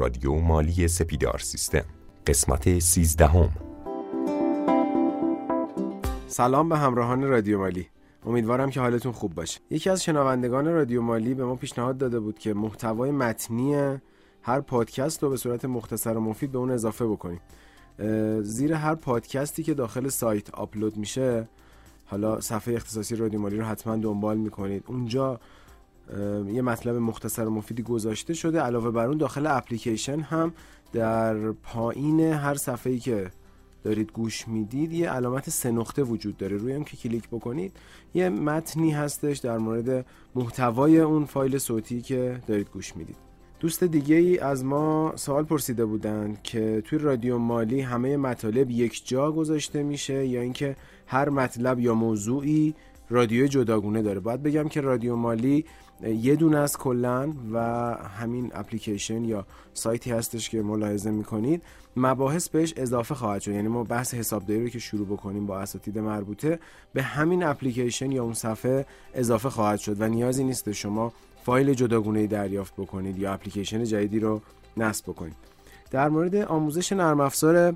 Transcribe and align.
رادیو 0.00 0.34
مالی 0.34 0.88
سپیدار 0.88 1.38
سیستم. 1.38 1.84
قسمت 2.26 2.78
سیزدهم. 2.78 3.50
سلام 6.26 6.68
به 6.68 6.78
همراهان 6.78 7.22
رادیو 7.22 7.58
مالی. 7.58 7.86
امیدوارم 8.26 8.70
که 8.70 8.80
حالتون 8.80 9.12
خوب 9.12 9.34
باشه. 9.34 9.60
یکی 9.70 9.90
از 9.90 10.04
شنوندگان 10.04 10.66
رادیو 10.66 11.02
مالی 11.02 11.34
به 11.34 11.44
ما 11.44 11.54
پیشنهاد 11.54 11.98
داده 11.98 12.20
بود 12.20 12.38
که 12.38 12.54
محتوای 12.54 13.10
متنی 13.10 13.98
هر 14.42 14.60
پادکست 14.60 15.22
رو 15.22 15.30
به 15.30 15.36
صورت 15.36 15.64
مختصر 15.64 16.16
و 16.16 16.20
مفید 16.20 16.52
به 16.52 16.58
اون 16.58 16.70
اضافه 16.70 17.06
بکنیم. 17.06 17.40
زیر 18.42 18.72
هر 18.72 18.94
پادکستی 18.94 19.62
که 19.62 19.74
داخل 19.74 20.08
سایت 20.08 20.54
آپلود 20.54 20.96
میشه 20.96 21.48
حالا 22.06 22.40
صفحه 22.40 22.74
اختصاصی 22.74 23.16
رادیو 23.16 23.40
مالی 23.40 23.56
رو 23.56 23.64
حتما 23.64 23.96
دنبال 23.96 24.36
می‌کنید. 24.36 24.84
اونجا 24.86 25.40
یه 26.52 26.62
مطلب 26.62 26.96
مختصر 26.96 27.46
و 27.46 27.50
مفیدی 27.50 27.82
گذاشته 27.82 28.34
شده. 28.34 28.60
علاوه 28.60 28.90
بر 28.90 29.06
اون 29.06 29.18
داخل 29.18 29.46
اپلیکیشن 29.46 30.20
هم 30.20 30.52
در 30.92 31.52
پایین 31.52 32.20
هر 32.20 32.54
صفحه‌ای 32.54 32.98
که 32.98 33.30
دارید 33.84 34.12
گوش 34.12 34.48
می‌دید 34.48 34.92
یه 34.92 35.10
علامت 35.10 35.50
سه 35.50 35.70
نقطه 35.70 36.02
وجود 36.02 36.36
داره. 36.36 36.56
روی 36.56 36.72
هم 36.72 36.84
که 36.84 36.96
کلیک 36.96 37.28
بکنید 37.28 37.72
یه 38.14 38.28
متنی 38.28 38.90
هستش 38.90 39.38
در 39.38 39.58
مورد 39.58 40.06
محتوای 40.34 40.98
اون 40.98 41.24
فایل 41.24 41.58
صوتی 41.58 42.02
که 42.02 42.40
دارید 42.46 42.70
گوش 42.70 42.96
می‌دید. 42.96 43.16
دوست 43.60 43.84
دیگه 43.84 44.16
ای 44.16 44.38
از 44.38 44.64
ما 44.64 45.12
سوال 45.16 45.44
پرسیده 45.44 45.84
بودن 45.84 46.36
که 46.42 46.82
توی 46.84 46.98
رادیو 46.98 47.38
مالی 47.38 47.80
همه 47.80 48.16
مطالب 48.16 48.70
یک 48.70 49.08
جا 49.08 49.32
گذاشته 49.32 49.82
میشه 49.82 50.26
یا 50.26 50.40
اینکه 50.40 50.76
هر 51.06 51.28
مطلب 51.28 51.80
یا 51.80 51.94
موضوعی 51.94 52.74
رادیو 53.10 53.46
جداگونه 53.46 54.02
داره. 54.02 54.20
باید 54.20 54.42
بگم 54.42 54.68
که 54.68 54.80
رادیو 54.80 55.16
مالی 55.16 55.64
یه 56.02 56.36
دونه 56.36 56.58
از 56.58 56.76
کلن 56.76 57.32
و 57.52 57.58
همین 57.94 58.50
اپلیکیشن 58.54 59.24
یا 59.24 59.46
سایتی 59.74 60.10
هستش 60.10 60.50
که 60.50 60.62
ملاحظه 60.62 61.10
می‌کنید. 61.10 61.62
مباحث 61.96 62.48
بهش 62.48 62.74
اضافه 62.76 63.14
خواهد 63.14 63.40
شد. 63.40 63.50
یعنی 63.52 63.68
ما 63.68 63.84
بحث 63.84 64.14
حسابداری 64.14 64.62
رو 64.62 64.68
که 64.68 64.78
شروع 64.78 65.06
بکنیم 65.06 65.46
با 65.46 65.58
اساتید 65.58 65.98
مربوطه 65.98 66.58
به 66.92 67.02
همین 67.02 67.42
اپلیکیشن 67.42 68.12
یا 68.12 68.24
اون 68.24 68.34
صفحه 68.34 68.86
اضافه 69.14 69.50
خواهد 69.50 69.78
شد 69.78 70.00
و 70.00 70.08
نیازی 70.08 70.44
نیست 70.44 70.72
شما 70.72 71.12
فایل 71.44 71.74
جداگونه 71.74 72.26
دریافت 72.26 72.74
بکنید 72.76 73.18
یا 73.18 73.32
اپلیکیشن 73.32 73.84
جدیدی 73.84 74.20
رو 74.20 74.40
نصب 74.76 75.04
بکنید. 75.04 75.36
در 75.90 76.08
مورد 76.08 76.34
آموزش 76.34 76.92
نرم 76.92 77.20
افزار 77.20 77.74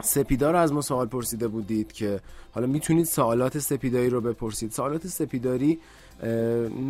سپیدار 0.00 0.56
از 0.56 0.72
ما 0.72 0.80
سوال 0.80 1.06
پرسیده 1.06 1.48
بودید 1.48 1.92
که 1.92 2.20
حالا 2.52 2.66
می‌تونید 2.66 3.06
سوالات 3.06 3.58
سپیداری 3.58 4.10
رو 4.10 4.20
بپرسید. 4.20 4.70
سوالات 4.72 5.06
سپیداری 5.06 5.78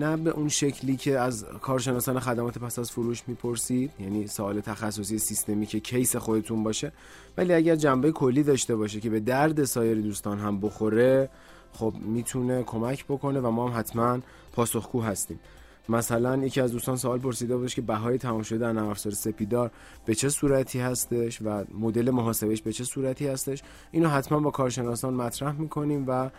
نه 0.00 0.16
به 0.16 0.30
اون 0.30 0.48
شکلی 0.48 0.96
که 0.96 1.18
از 1.18 1.44
کارشناسان 1.60 2.20
خدمات 2.20 2.58
پس 2.58 2.78
از 2.78 2.90
فروش 2.90 3.22
می‌پرسید 3.26 3.90
یعنی 4.00 4.26
سوال 4.26 4.60
تخصصی 4.60 5.18
سیستمی 5.18 5.66
که 5.66 5.80
کیس 5.80 6.16
خودتون 6.16 6.62
باشه 6.62 6.92
ولی 7.36 7.52
اگر 7.52 7.76
جنبه 7.76 8.12
کلی 8.12 8.42
داشته 8.42 8.76
باشه 8.76 9.00
که 9.00 9.10
به 9.10 9.20
درد 9.20 9.64
سایر 9.64 10.00
دوستان 10.00 10.38
هم 10.38 10.60
بخوره 10.60 11.28
خب 11.72 11.94
می‌تونه 12.00 12.62
کمک 12.62 13.04
بکنه 13.04 13.40
و 13.40 13.50
ما 13.50 13.68
هم 13.68 13.78
حتما 13.78 14.18
پاسخگو 14.52 15.02
هستیم. 15.02 15.40
مثلا 15.88 16.36
یکی 16.36 16.60
از 16.60 16.72
دوستان 16.72 16.96
سوال 16.96 17.18
پرسیده 17.18 17.56
بودش 17.56 17.74
که 17.74 17.82
بهای 17.82 18.18
تمام 18.18 18.42
شده 18.42 18.72
در 18.72 18.94
سپیدار 18.94 19.70
به 20.04 20.14
چه 20.14 20.28
صورتی 20.28 20.80
هستش 20.80 21.42
و 21.42 21.64
مدل 21.78 22.10
محاسبهش 22.10 22.62
به 22.62 22.72
چه 22.72 22.84
صورتی 22.84 23.26
هستش؟ 23.26 23.62
اینو 23.90 24.08
حتما 24.08 24.40
با 24.40 24.50
کارشناسان 24.50 25.14
مطرح 25.14 25.60
می‌کنیم 25.60 26.04
و 26.08 26.30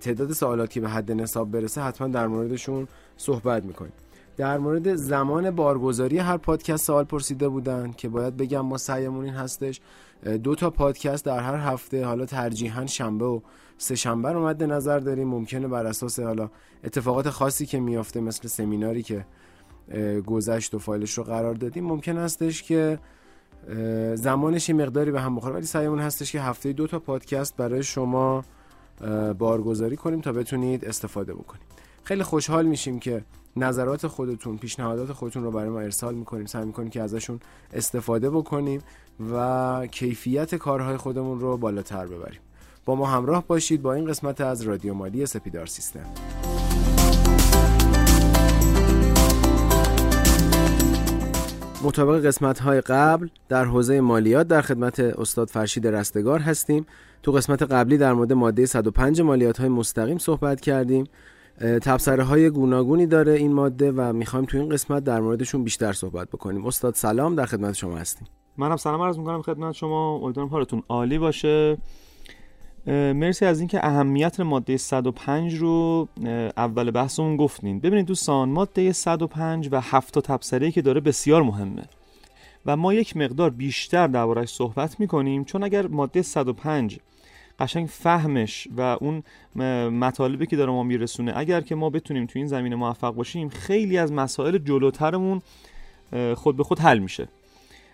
تعداد 0.00 0.32
سوالاتی 0.32 0.74
که 0.74 0.80
به 0.80 0.88
حد 0.88 1.12
نصاب 1.12 1.50
برسه 1.50 1.80
حتما 1.80 2.08
در 2.08 2.26
موردشون 2.26 2.88
صحبت 3.16 3.64
می‌کنیم. 3.64 3.92
در 4.36 4.58
مورد 4.58 4.94
زمان 4.94 5.50
بارگذاری 5.50 6.18
هر 6.18 6.36
پادکست 6.36 6.86
سوال 6.86 7.04
پرسیده 7.04 7.48
بودن 7.48 7.92
که 7.92 8.08
باید 8.08 8.36
بگم 8.36 8.60
ما 8.60 8.78
سعیمون 8.78 9.24
این 9.24 9.34
هستش 9.34 9.80
دو 10.42 10.54
تا 10.54 10.70
پادکست 10.70 11.24
در 11.24 11.40
هر 11.40 11.72
هفته 11.72 12.04
حالا 12.04 12.26
ترجیحاً 12.26 12.86
شنبه 12.86 13.24
و 13.24 13.40
سه 13.78 13.94
شنبه 13.94 14.32
رو 14.32 14.46
مد 14.46 14.62
نظر 14.62 14.98
داریم. 14.98 15.28
ممکنه 15.28 15.68
بر 15.68 15.86
اساس 15.86 16.20
حالا 16.20 16.50
اتفاقات 16.84 17.30
خاصی 17.30 17.66
که 17.66 17.80
میافته 17.80 18.20
مثل 18.20 18.48
سمیناری 18.48 19.02
که 19.02 19.26
گذشت 20.26 20.74
و 20.74 20.78
فایلش 20.78 21.18
رو 21.18 21.24
قرار 21.24 21.54
دادیم 21.54 21.84
ممکن 21.84 22.16
هستش 22.16 22.62
که 22.62 22.98
زمانش 24.14 24.68
یه 24.68 24.74
مقداری 24.74 25.10
به 25.10 25.20
هم 25.20 25.36
بخوره. 25.36 25.54
ولی 25.54 25.66
سعیمون 25.66 25.98
هستش 25.98 26.32
که 26.32 26.40
هفته 26.40 26.72
دو 26.72 26.86
تا 26.86 26.98
پادکست 26.98 27.56
برای 27.56 27.82
شما 27.82 28.44
بارگذاری 29.38 29.96
کنیم 29.96 30.20
تا 30.20 30.32
بتونید 30.32 30.84
استفاده 30.84 31.34
بکنید. 31.34 31.66
خیلی 32.04 32.22
خوشحال 32.22 32.66
میشیم 32.66 32.98
که 32.98 33.24
نظرات 33.56 34.06
خودتون 34.06 34.58
پیشنهادات 34.58 35.12
خودتون 35.12 35.44
رو 35.44 35.50
برای 35.50 35.68
ما 35.68 35.80
ارسال 35.80 36.14
می‌کنیم. 36.14 36.46
سعی 36.46 36.64
می‌کنیم 36.64 36.90
که 36.90 37.02
ازشون 37.02 37.40
استفاده 37.72 38.30
بکنیم 38.30 38.80
و 39.32 39.86
کیفیت 39.86 40.54
کارهای 40.54 40.96
خودمون 40.96 41.40
رو 41.40 41.56
بالاتر 41.56 42.06
ببریم. 42.06 42.40
با 42.86 42.94
ما 42.94 43.06
همراه 43.06 43.44
باشید 43.46 43.82
با 43.82 43.94
این 43.94 44.06
قسمت 44.06 44.40
از 44.40 44.62
رادیو 44.62 44.94
مالی 44.94 45.26
سپیدار 45.26 45.66
سیستم. 45.66 46.00
مطابق 51.82 52.26
قسمت 52.26 52.58
های 52.58 52.80
قبل 52.80 53.28
در 53.48 53.64
حوزه 53.64 54.00
مالیات 54.00 54.48
در 54.48 54.60
خدمت 54.60 55.00
استاد 55.00 55.48
فرشید 55.48 55.86
رستگار 55.86 56.38
هستیم. 56.38 56.86
تو 57.22 57.32
قسمت 57.32 57.62
قبلی 57.62 57.98
در 57.98 58.12
مورد 58.12 58.32
ماده 58.32 58.66
105 58.66 59.20
مالیات 59.20 59.60
های 59.60 59.68
مستقیم 59.68 60.18
صحبت 60.18 60.60
کردیم. 60.60 61.04
تبصره 61.60 62.22
های 62.22 62.50
گوناگونی 62.50 63.06
داره 63.06 63.32
این 63.32 63.52
ماده 63.52 63.92
و 63.92 64.12
می‌خوایم 64.12 64.44
تو 64.44 64.58
این 64.58 64.68
قسمت 64.68 65.04
در 65.04 65.20
موردشون 65.20 65.64
بیشتر 65.64 65.92
صحبت 65.92 66.28
بکنیم. 66.28 66.66
استاد 66.66 66.94
سلام 66.94 67.34
در 67.34 67.46
خدمت 67.46 67.74
شما 67.74 67.96
هستیم. 67.96 68.28
منم 68.56 68.76
سلام 68.76 69.02
عرض 69.02 69.18
می‌کنم 69.18 69.42
خدمت 69.42 69.72
شما. 69.74 70.20
امیدوارم 70.22 70.48
حالتون 70.48 70.82
عالی 70.88 71.18
باشه. 71.18 71.78
مرسی 72.86 73.44
از 73.44 73.58
اینکه 73.58 73.86
اهمیت 73.86 74.40
ماده 74.40 74.76
105 74.76 75.54
رو 75.54 76.08
اول 76.56 76.90
بحثمون 76.90 77.36
گفتین. 77.36 77.80
ببینید 77.80 78.06
دوستان 78.06 78.48
ماده 78.48 78.92
105 78.92 79.68
و 79.72 79.80
هفت 79.80 80.18
تبصره 80.18 80.70
که 80.70 80.82
داره 80.82 81.00
بسیار 81.00 81.42
مهمه. 81.42 81.82
و 82.66 82.76
ما 82.76 82.94
یک 82.94 83.16
مقدار 83.16 83.50
بیشتر 83.50 84.06
دربارهش 84.06 84.48
صحبت 84.48 85.00
می‌کنیم 85.00 85.44
چون 85.44 85.62
اگر 85.62 85.86
ماده 85.86 86.22
105 86.22 86.98
قشنگ 87.58 87.86
فهمش 87.86 88.68
و 88.76 88.96
اون 89.00 89.22
مطالبی 89.90 90.46
که 90.46 90.56
داره 90.56 90.72
ما 90.72 90.82
میرسونه 90.82 91.32
اگر 91.36 91.60
که 91.60 91.74
ما 91.74 91.90
بتونیم 91.90 92.26
تو 92.26 92.38
این 92.38 92.48
زمینه 92.48 92.76
موفق 92.76 93.14
باشیم 93.14 93.48
خیلی 93.48 93.98
از 93.98 94.12
مسائل 94.12 94.58
جلوترمون 94.58 95.42
خود 96.34 96.56
به 96.56 96.64
خود 96.64 96.78
حل 96.78 96.98
میشه. 96.98 97.28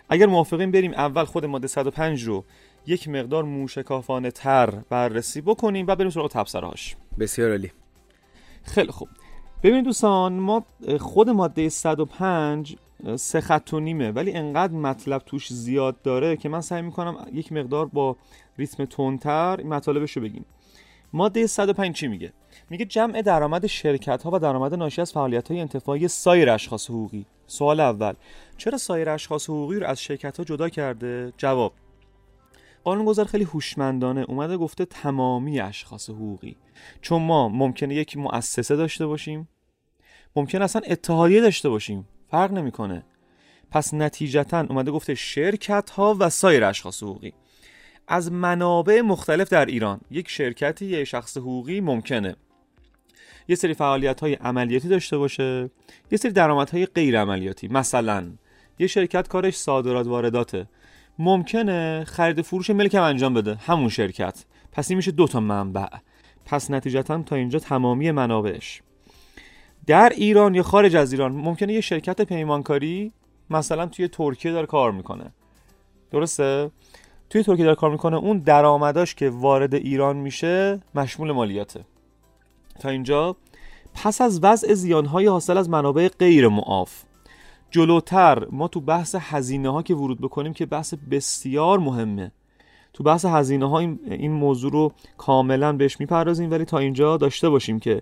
اگر 0.09 0.25
موافقیم 0.25 0.71
بریم 0.71 0.91
اول 0.91 1.23
خود 1.23 1.45
ماده 1.45 1.67
105 1.67 2.23
رو. 2.23 2.43
یک 2.87 3.09
مقدار 3.09 3.43
موشکافانه 3.43 4.31
تر 4.31 4.69
بررسی 4.89 5.41
بکنیم 5.41 5.85
و 5.87 5.95
بریم 5.95 6.09
سراغ 6.09 6.31
تبصره 6.31 6.67
هاش 6.67 6.95
بسیار 7.19 7.49
عالی. 7.49 7.71
خیلی 8.63 8.91
خوب. 8.91 9.09
ببینید 9.63 9.85
دوستان 9.85 10.33
ما 10.33 10.65
خود 10.99 11.29
ماده 11.29 11.69
105 11.69 12.75
سه 13.15 13.41
خط 13.41 13.73
و 13.73 13.79
نیمه 13.79 14.11
ولی 14.11 14.31
انقدر 14.31 14.73
مطلب 14.73 15.21
توش 15.25 15.53
زیاد 15.53 16.01
داره 16.01 16.37
که 16.37 16.49
من 16.49 16.61
سعی 16.61 16.81
می‌کنم 16.81 17.27
یک 17.33 17.51
مقدار 17.51 17.85
با 17.85 18.15
ریتم 18.57 18.85
تندتر 18.85 19.57
این 19.57 19.67
مطالبش 19.67 20.17
رو 20.17 20.23
بگیم 20.23 20.45
ماده 21.13 21.47
105 21.47 21.95
چی 21.95 22.07
میگه؟ 22.07 22.33
میگه 22.69 22.85
جمع 22.85 23.21
درآمد 23.21 23.67
شرکت 23.67 24.23
ها 24.23 24.31
و 24.33 24.39
درآمد 24.39 24.73
ناشی 24.73 25.01
از 25.01 25.13
فعالیت 25.13 25.51
های 25.51 25.59
انتفاعی 25.59 26.07
سایر 26.07 26.49
اشخاص 26.49 26.89
حقوقی. 26.89 27.25
سوال 27.47 27.79
اول 27.79 28.13
چرا 28.57 28.77
سایر 28.77 29.09
اشخاص 29.09 29.49
حقوقی 29.49 29.79
رو 29.79 29.87
از 29.87 30.01
شرکت 30.01 30.37
ها 30.37 30.43
جدا 30.43 30.69
کرده؟ 30.69 31.33
جواب 31.37 31.73
قانونگذار 32.83 33.25
خیلی 33.25 33.43
هوشمندانه 33.43 34.25
اومده 34.27 34.57
گفته 34.57 34.85
تمامی 34.85 35.59
اشخاص 35.59 36.09
حقوقی. 36.09 36.55
چون 37.01 37.21
ما 37.21 37.49
ممکنه 37.49 37.95
یک 37.95 38.17
مؤسسه 38.17 38.75
داشته 38.75 39.05
باشیم 39.05 39.49
ممکن 40.35 40.61
اصلا 40.61 40.81
اتحادیه 40.87 41.41
داشته 41.41 41.69
باشیم. 41.69 42.07
فرق 42.31 42.51
نمی‌کنه. 42.51 43.03
پس 43.71 43.93
نتیجتا 43.93 44.59
اومده 44.59 44.91
گفته 44.91 45.15
شرکت 45.15 45.89
ها 45.89 46.17
و 46.19 46.29
سایر 46.29 46.63
اشخاص 46.63 47.03
حقوقی. 47.03 47.33
از 48.07 48.31
منابع 48.31 49.01
مختلف 49.01 49.49
در 49.49 49.65
ایران 49.65 50.01
یک 50.11 50.29
شرکتی 50.29 50.85
یه 50.85 51.03
شخص 51.03 51.37
حقوقی 51.37 51.81
ممکنه. 51.81 52.35
یه 53.47 53.55
سری 53.55 53.73
فعالیت 53.73 54.19
های 54.19 54.33
عملیاتی 54.33 54.87
داشته 54.87 55.17
باشه. 55.17 55.69
یه 56.11 56.17
سری 56.17 56.31
درآمدهای 56.31 56.85
غیر 56.85 57.19
عملیاتی. 57.21 57.67
مثلا 57.67 58.31
یه 58.79 58.87
شرکت 58.87 59.27
کارش 59.27 59.55
صادرات 59.55 60.07
وارداته. 60.07 60.67
ممکنه 61.19 62.03
خرید 62.07 62.41
فروش 62.41 62.69
ملک 62.69 62.95
هم 62.95 63.01
انجام 63.01 63.33
بده. 63.33 63.55
همون 63.55 63.89
شرکت. 63.89 64.45
پس 64.71 64.89
این 64.89 64.97
میشه 64.97 65.11
دو 65.11 65.27
تا 65.27 65.39
منبع. 65.39 65.87
پس 66.45 66.71
نتیجتا 66.71 67.23
تا 67.23 67.35
اینجا 67.35 67.59
تمامی 67.59 68.11
منابعش. 68.11 68.81
در 69.87 70.09
ایران 70.15 70.55
یا 70.55 70.63
خارج 70.63 70.95
از 70.95 71.11
ایران 71.13 71.31
ممکنه 71.31 71.73
یه 71.73 71.81
شرکت 71.81 72.21
پیمانکاری 72.21 73.11
مثلا 73.49 73.85
توی 73.85 74.07
ترکیه 74.07 74.51
داره 74.51 74.67
کار 74.67 74.91
می‌کنه. 74.91 75.31
درسته؟ 76.11 76.71
توی 77.29 77.43
ترکیه 77.43 77.65
داره 77.65 77.75
کار 77.75 77.91
می‌کنه. 77.91 78.17
اون 78.17 78.37
درآمداش 78.37 79.15
که 79.15 79.29
وارد 79.29 79.75
ایران 79.75 80.17
میشه 80.17 80.81
مشمول 80.95 81.31
مالیاته. 81.31 81.85
تا 82.79 82.89
اینجا 82.89 83.35
پس 83.93 84.21
از 84.21 84.39
وضع 84.43 84.73
زیانهای 84.73 85.27
حاصل 85.27 85.57
از 85.57 85.69
منابع 85.69 86.07
غیر 86.07 86.47
معاف. 86.47 87.03
جلوتر 87.73 88.47
ما 88.51 88.67
تو 88.67 88.81
بحث 88.81 89.15
هزینه 89.19 89.69
ها 89.69 89.81
که 89.83 89.95
ورود 89.95 90.21
بکنیم 90.21 90.53
که 90.53 90.65
بحث 90.65 90.93
بسیار 91.11 91.79
مهمه. 91.79 92.31
تو 92.93 93.03
بحث 93.03 93.25
هزینه 93.25 93.69
ها 93.69 93.79
این 93.79 94.31
موضوع 94.31 94.71
رو 94.71 94.91
کاملا 95.17 95.73
بهش 95.73 95.99
می‌پردازیم 95.99 96.51
ولی 96.51 96.65
تا 96.65 96.77
اینجا 96.77 97.17
داشته 97.17 97.49
باشیم 97.49 97.79
که 97.79 98.01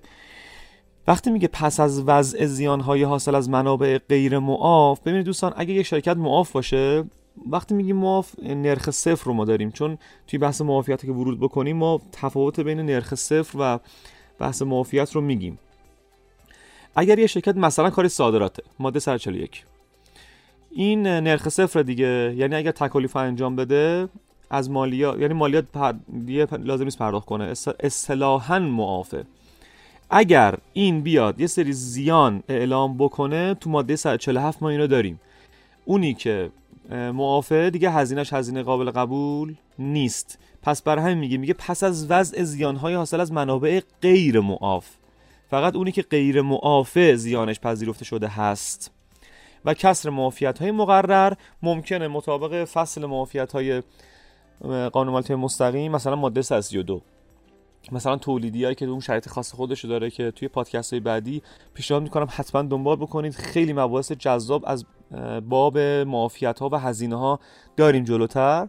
وقتی 1.08 1.32
میگه 1.32 1.48
پس 1.48 1.80
از 1.80 2.04
وضع 2.08 2.46
زیان 2.46 2.82
های 2.82 3.04
حاصل 3.04 3.36
از 3.36 3.50
منابع 3.50 3.98
غیر 3.98 4.40
معاف 4.40 5.00
ببینید 5.00 5.26
دوستان 5.26 5.54
اگه 5.56 5.74
یه 5.74 5.84
شرکت 5.84 6.18
معاف 6.18 6.52
باشه 6.52 7.04
وقتی 7.52 7.76
میگیم 7.76 7.96
معاف 7.96 8.40
نرخ 8.44 8.90
صفر 8.90 9.26
رو 9.26 9.34
ما 9.34 9.46
داریم. 9.46 9.72
چون 9.72 9.98
توی 10.28 10.40
بحث 10.40 10.62
معافیت 10.62 11.06
که 11.06 11.12
ورود 11.12 11.40
بکنیم 11.40 11.78
ما 11.78 12.02
تفاوت 12.12 12.60
بین 12.60 12.80
نرخ 12.80 13.16
صفر 13.16 13.58
و 13.60 13.80
بحث 14.40 14.62
معافیت 14.62 15.12
رو 15.12 15.22
میگیم. 15.22 15.60
اگر 16.96 17.20
یه 17.20 17.28
شرکت 17.28 17.58
مثلا 17.58 17.90
کار 17.90 18.08
صادراته 18.08 18.64
ماده 18.80 19.00
141 19.00 19.66
این 20.72 21.08
نرخ 21.08 21.50
صفر 21.50 21.82
دیگه 21.82 22.34
یعنی 22.38 22.56
اگر 22.56 22.72
تکالیف 22.72 23.16
انجام 23.16 23.56
بده 23.56 24.10
از 24.50 24.70
مالیات 24.70 25.20
یعنی 25.20 25.34
مالیات 25.34 25.66
پر... 25.74 25.94
لازم 26.58 26.84
نیست 26.84 26.98
پرداخت 26.98 27.26
کنه 27.26 27.54
اصطلاحا 27.80 28.60
معافه. 28.60 29.26
اگر 30.10 30.56
این 30.74 31.02
بیاد 31.02 31.42
یه 31.42 31.48
سری 31.48 31.74
زیان 31.74 32.44
اعلام 32.50 32.98
بکنه 32.98 33.54
تو 33.54 33.70
ماده 33.70 33.96
147 33.96 34.64
ما 34.64 34.70
اینو 34.70 34.88
داریم. 34.88 35.20
اونی 35.86 36.14
که 36.14 36.50
معافه 36.90 37.70
دیگه 37.70 37.92
هزینهش 37.92 38.34
هزینه 38.34 38.64
قابل 38.64 38.92
قبول 38.92 39.56
نیست. 39.80 40.40
پس 40.64 40.82
بر 40.82 41.00
همین 41.00 41.18
میگه 41.18 41.38
میگه 41.38 41.54
پس 41.54 41.84
از 41.84 42.12
وضع 42.12 42.44
زیانهای 42.44 42.94
حاصل 42.94 43.22
از 43.22 43.32
منابع 43.32 43.82
غیر 44.02 44.40
معاف. 44.40 44.86
فقط 45.52 45.76
اونی 45.76 45.92
که 45.92 46.02
غیر 46.02 46.42
معافه 46.42 47.16
زیانش 47.16 47.60
پذیرفته 47.60 48.06
شده 48.06 48.28
هست. 48.28 48.92
و 49.66 49.74
کسر 49.74 50.10
معافیت 50.10 50.60
های 50.60 50.72
مقرر 50.72 51.34
ممکنه 51.62 52.08
مطابق 52.08 52.66
فصل 52.66 53.06
معافیت 53.06 53.52
های 53.52 53.84
قانون 54.94 55.14
مالیات 55.14 55.32
مستقیم 55.32 55.92
مثلا 55.92 56.16
ماده 56.16 56.42
132 56.42 57.02
مثلا 57.92 58.18
تولیدی 58.18 58.64
هایی 58.64 58.76
که 58.76 58.86
اون 58.86 59.00
شرایط 59.00 59.30
خاص 59.30 59.54
خودش 59.54 59.86
داره 59.86 60.10
که 60.10 60.32
توی 60.32 60.48
پادکست 60.48 60.94
های 60.94 61.00
بعدی 61.00 61.42
پیشنهاد 61.74 62.04
می‌کنم 62.04 62.28
حتما 62.30 62.62
دنبال 62.62 62.96
بکنید. 62.96 63.34
خیلی 63.34 63.74
مباحث 63.74 64.12
جذاب 64.12 64.64
از 64.68 64.86
باب 65.50 65.78
معافیت 65.80 66.60
ها 66.60 66.70
و 66.72 66.76
هزینه 66.76 67.16
ها 67.16 67.40
داریم 67.78 68.04
جلوتر. 68.04 68.68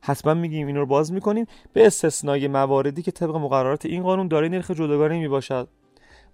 حتما 0.00 0.34
میگیم 0.34 0.66
این 0.66 0.76
رو 0.76 0.86
باز 0.86 1.12
می‌کنیم. 1.12 1.46
به 1.72 1.86
استثنای 1.86 2.48
مواردی 2.48 3.02
که 3.02 3.10
طبق 3.10 3.36
مقررات 3.36 3.86
این 3.86 4.02
قانون 4.02 4.28
داره 4.28 4.48
نرخ 4.48 4.70
جداگانه 4.70 5.18
می‌باشد. 5.18 5.68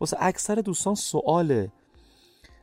واسه 0.00 0.16
اکثر 0.20 0.54
دوستان 0.54 0.94
سواله. 0.94 1.72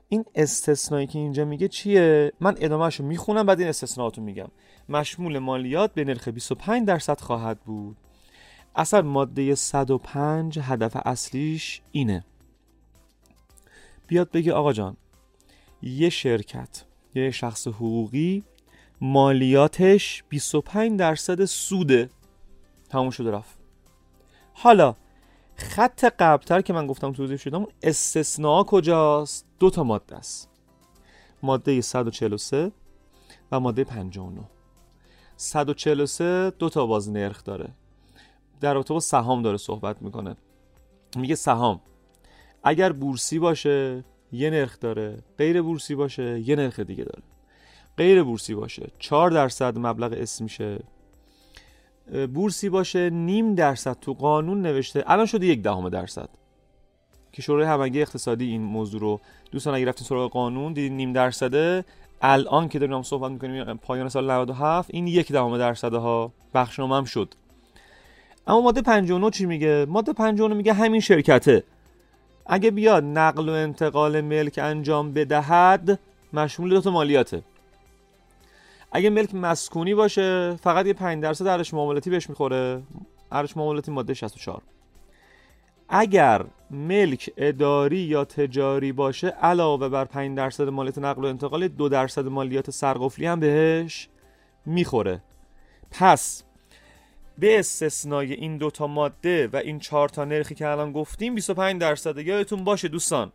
این 0.09 0.25
استثنایی 0.35 1.07
که 1.07 1.19
اینجا 1.19 1.45
میگه 1.45 1.68
چیه؟ 1.68 2.31
من 2.39 2.56
ادامهش 2.59 2.95
رو 2.95 3.06
می‌خونم 3.06 3.45
بعد 3.45 3.59
این 3.59 3.69
استثناءات 3.69 4.18
رو 4.18 4.24
میگم. 4.24 4.47
مشمول 4.89 5.39
مالیات 5.39 5.94
به 5.94 6.03
نرخ 6.03 6.27
25 6.27 6.88
درصد 6.88 7.19
خواهد 7.19 7.59
بود. 7.59 7.97
اصلا 8.75 9.01
ماده 9.01 9.56
105 9.56 10.59
هدف 10.59 10.97
اصلیش 11.06 11.81
اینه. 11.91 12.25
بیاد 14.07 14.31
بگه 14.31 14.53
آقا 14.53 14.74
جان 14.74 14.97
یه 15.81 16.09
شرکت 16.09 16.85
یه 17.15 17.31
شخص 17.31 17.68
حقوقی 17.68 18.44
مالیاتش 19.01 20.24
25 20.30 21.00
درصد 21.00 21.45
سوده. 21.45 22.09
تموم 22.89 23.09
شده 23.09 23.31
رفت. 23.31 23.57
حالا 24.53 24.95
خط 25.63 26.06
قبلتر 26.06 26.62
که 26.62 26.74
من 26.74 26.88
گفتم 26.88 27.12
توضیح 27.12 27.38
شدم 27.38 27.68
استثناء 27.83 28.63
کجاست؟ 28.63 29.45
دو 29.60 29.69
تا 29.69 29.83
ماده 29.83 30.15
است. 30.15 30.50
ماده 31.44 31.81
143 31.81 32.71
و 33.51 33.60
ماده 33.60 33.83
59 33.83 34.42
143 35.38 36.50
دو 36.50 36.69
تا 36.69 36.86
باز 36.86 37.10
نرخ 37.10 37.44
داره. 37.44 37.69
در 38.62 38.74
رابطه 38.74 38.94
با 38.94 39.00
سهام 39.00 39.42
داره 39.42 39.57
صحبت 39.57 40.01
می‌کنه. 40.01 40.36
میگه 41.15 41.36
سهام. 41.36 41.81
اگر 42.63 42.92
بورسی 42.92 43.39
باشه 43.39 44.06
یه 44.31 44.50
نرخ 44.50 44.80
داره. 44.80 45.24
غیر 45.38 45.62
بورسی 45.62 45.95
باشه 45.95 46.39
یه 46.39 46.56
نرخ 46.56 46.80
دیگه 46.80 47.04
داره. 47.04 47.24
غیر 47.98 48.24
بورسی 48.24 48.56
باشه. 48.56 48.92
4 49.00 49.31
درصد 49.31 49.77
مبلغ 49.77 50.13
اسم 50.18 50.44
میشه. 50.44 50.80
بورسی 52.33 52.69
باشه 52.69 53.09
نیم 53.09 53.55
درصد 53.55 53.97
تو 54.01 54.13
قانون 54.13 54.61
نوشته. 54.61 55.03
الان 55.07 55.25
شده 55.25 55.45
یک 55.45 55.61
دهم 55.61 55.89
درصد. 55.89 56.29
که 57.31 57.41
شورای 57.41 57.65
همگی 57.65 58.01
اقتصادی 58.01 58.45
این 58.45 58.61
موضوع 58.61 59.01
رو 59.01 59.19
دوستان 59.51 59.75
اگه 59.75 59.85
رفتین 59.85 60.07
سراغ 60.07 60.31
قانون 60.31 60.73
دیدین 60.73 60.97
نیم 60.97 61.13
درصده. 61.13 61.85
الان 62.21 62.69
که 62.69 62.79
داریم 62.79 63.01
صحبت 63.01 63.31
می‌کنیم 63.31 63.77
پایان 63.77 64.09
سال 64.09 64.31
97 64.31 64.89
این 64.94 65.07
یک 65.07 65.31
دهم 65.31 65.57
درصد 65.57 65.94
ها 65.94 66.33
بخشنامه 66.53 66.95
هم 66.95 67.03
شد. 67.03 67.33
اما 68.47 68.61
ماده 68.61 68.81
59 68.81 69.29
چی 69.29 69.45
میگه؟ 69.45 69.85
ماده 69.89 70.13
59 70.13 70.56
میگه 70.56 70.73
همین 70.73 71.01
شرکته. 71.01 71.63
اگه 72.45 72.71
بیاد 72.71 73.03
نقل 73.03 73.49
و 73.49 73.51
انتقال 73.51 74.21
ملک 74.21 74.59
انجام 74.63 75.13
بدهد 75.13 75.99
مشمول 76.33 76.79
دو 76.79 76.91
مالیاته. 76.91 77.44
اگه 78.95 79.10
ملک 79.10 79.36
مسکونی 79.36 79.94
باشه 79.94 80.56
فقط 80.56 80.86
یه 80.86 80.94
5 80.94 81.24
درصد 81.24 81.48
ارزش 81.48 81.74
معاملاتی 81.74 82.10
بهش 82.10 82.30
می‌خوره. 82.30 82.84
ارزش 83.31 83.57
معاملاتی 83.57 83.92
ماده 83.92 84.13
64 84.13 84.62
اگر 85.90 86.45
ملک 86.72 87.30
اداری 87.38 87.98
یا 87.98 88.25
تجاری 88.25 88.92
باشه 88.92 89.28
علاوه 89.28 89.90
بر 89.90 90.06
5 90.06 90.38
درصد 90.38 90.69
مالیات 90.69 90.98
نقل 90.98 91.24
و 91.24 91.28
انتقال 91.28 91.68
2 91.68 91.90
درصد 91.90 92.25
مالیات 92.25 92.72
سرقفلی 92.72 93.25
هم 93.25 93.40
بهش 93.40 94.10
می‌خوره. 94.66 95.22
پس 95.92 96.44
به 97.38 97.60
استثنای 97.60 98.34
این 98.34 98.57
دوتا 98.57 98.88
ماده 98.88 99.48
و 99.48 99.56
این 99.56 99.80
چهار 99.80 100.10
تا 100.10 100.25
نرخی 100.25 100.56
که 100.56 100.68
الان 100.68 100.92
گفتیم 100.92 101.36
25 101.36 101.81
درصد 101.81 102.18
یادتون 102.18 102.63
باشه 102.63 102.88
دوستان. 102.88 103.31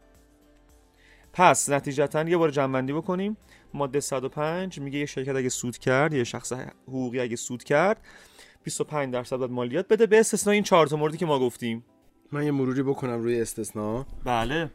پس 1.38 1.70
نتیجتا 1.70 2.23
یه 2.23 2.37
بار 2.37 2.50
جمعبندی 2.50 2.93
بکنیم. 2.93 3.37
ماده 3.75 4.00
105 4.00 4.81
میگه 4.81 4.99
یه 4.99 5.06
شرکت 5.06 5.37
اگه 5.37 5.49
سود 5.49 5.79
کرد 5.79 6.12
یه 6.12 6.25
شخص 6.25 6.52
حقوقی 6.88 7.20
اگه 7.20 7.37
سود 7.37 7.64
کرد 7.64 8.00
25 8.64 9.14
درصد 9.14 9.37
باید 9.37 9.50
مالیات 9.50 9.88
بده. 9.88 10.06
به 10.06 10.20
استثنای 10.20 10.55
این 10.55 10.64
چهار 10.64 10.87
تا 10.87 10.96
موردی 10.96 11.17
که 11.17 11.26
ما 11.26 11.38
گفتیم. 11.38 11.85
من 12.32 12.44
یه 12.44 12.50
مروری 12.50 12.82
بکنم 12.82 13.23
روی 13.23 13.40
استثناء 13.40 14.05
بله. 14.25 14.70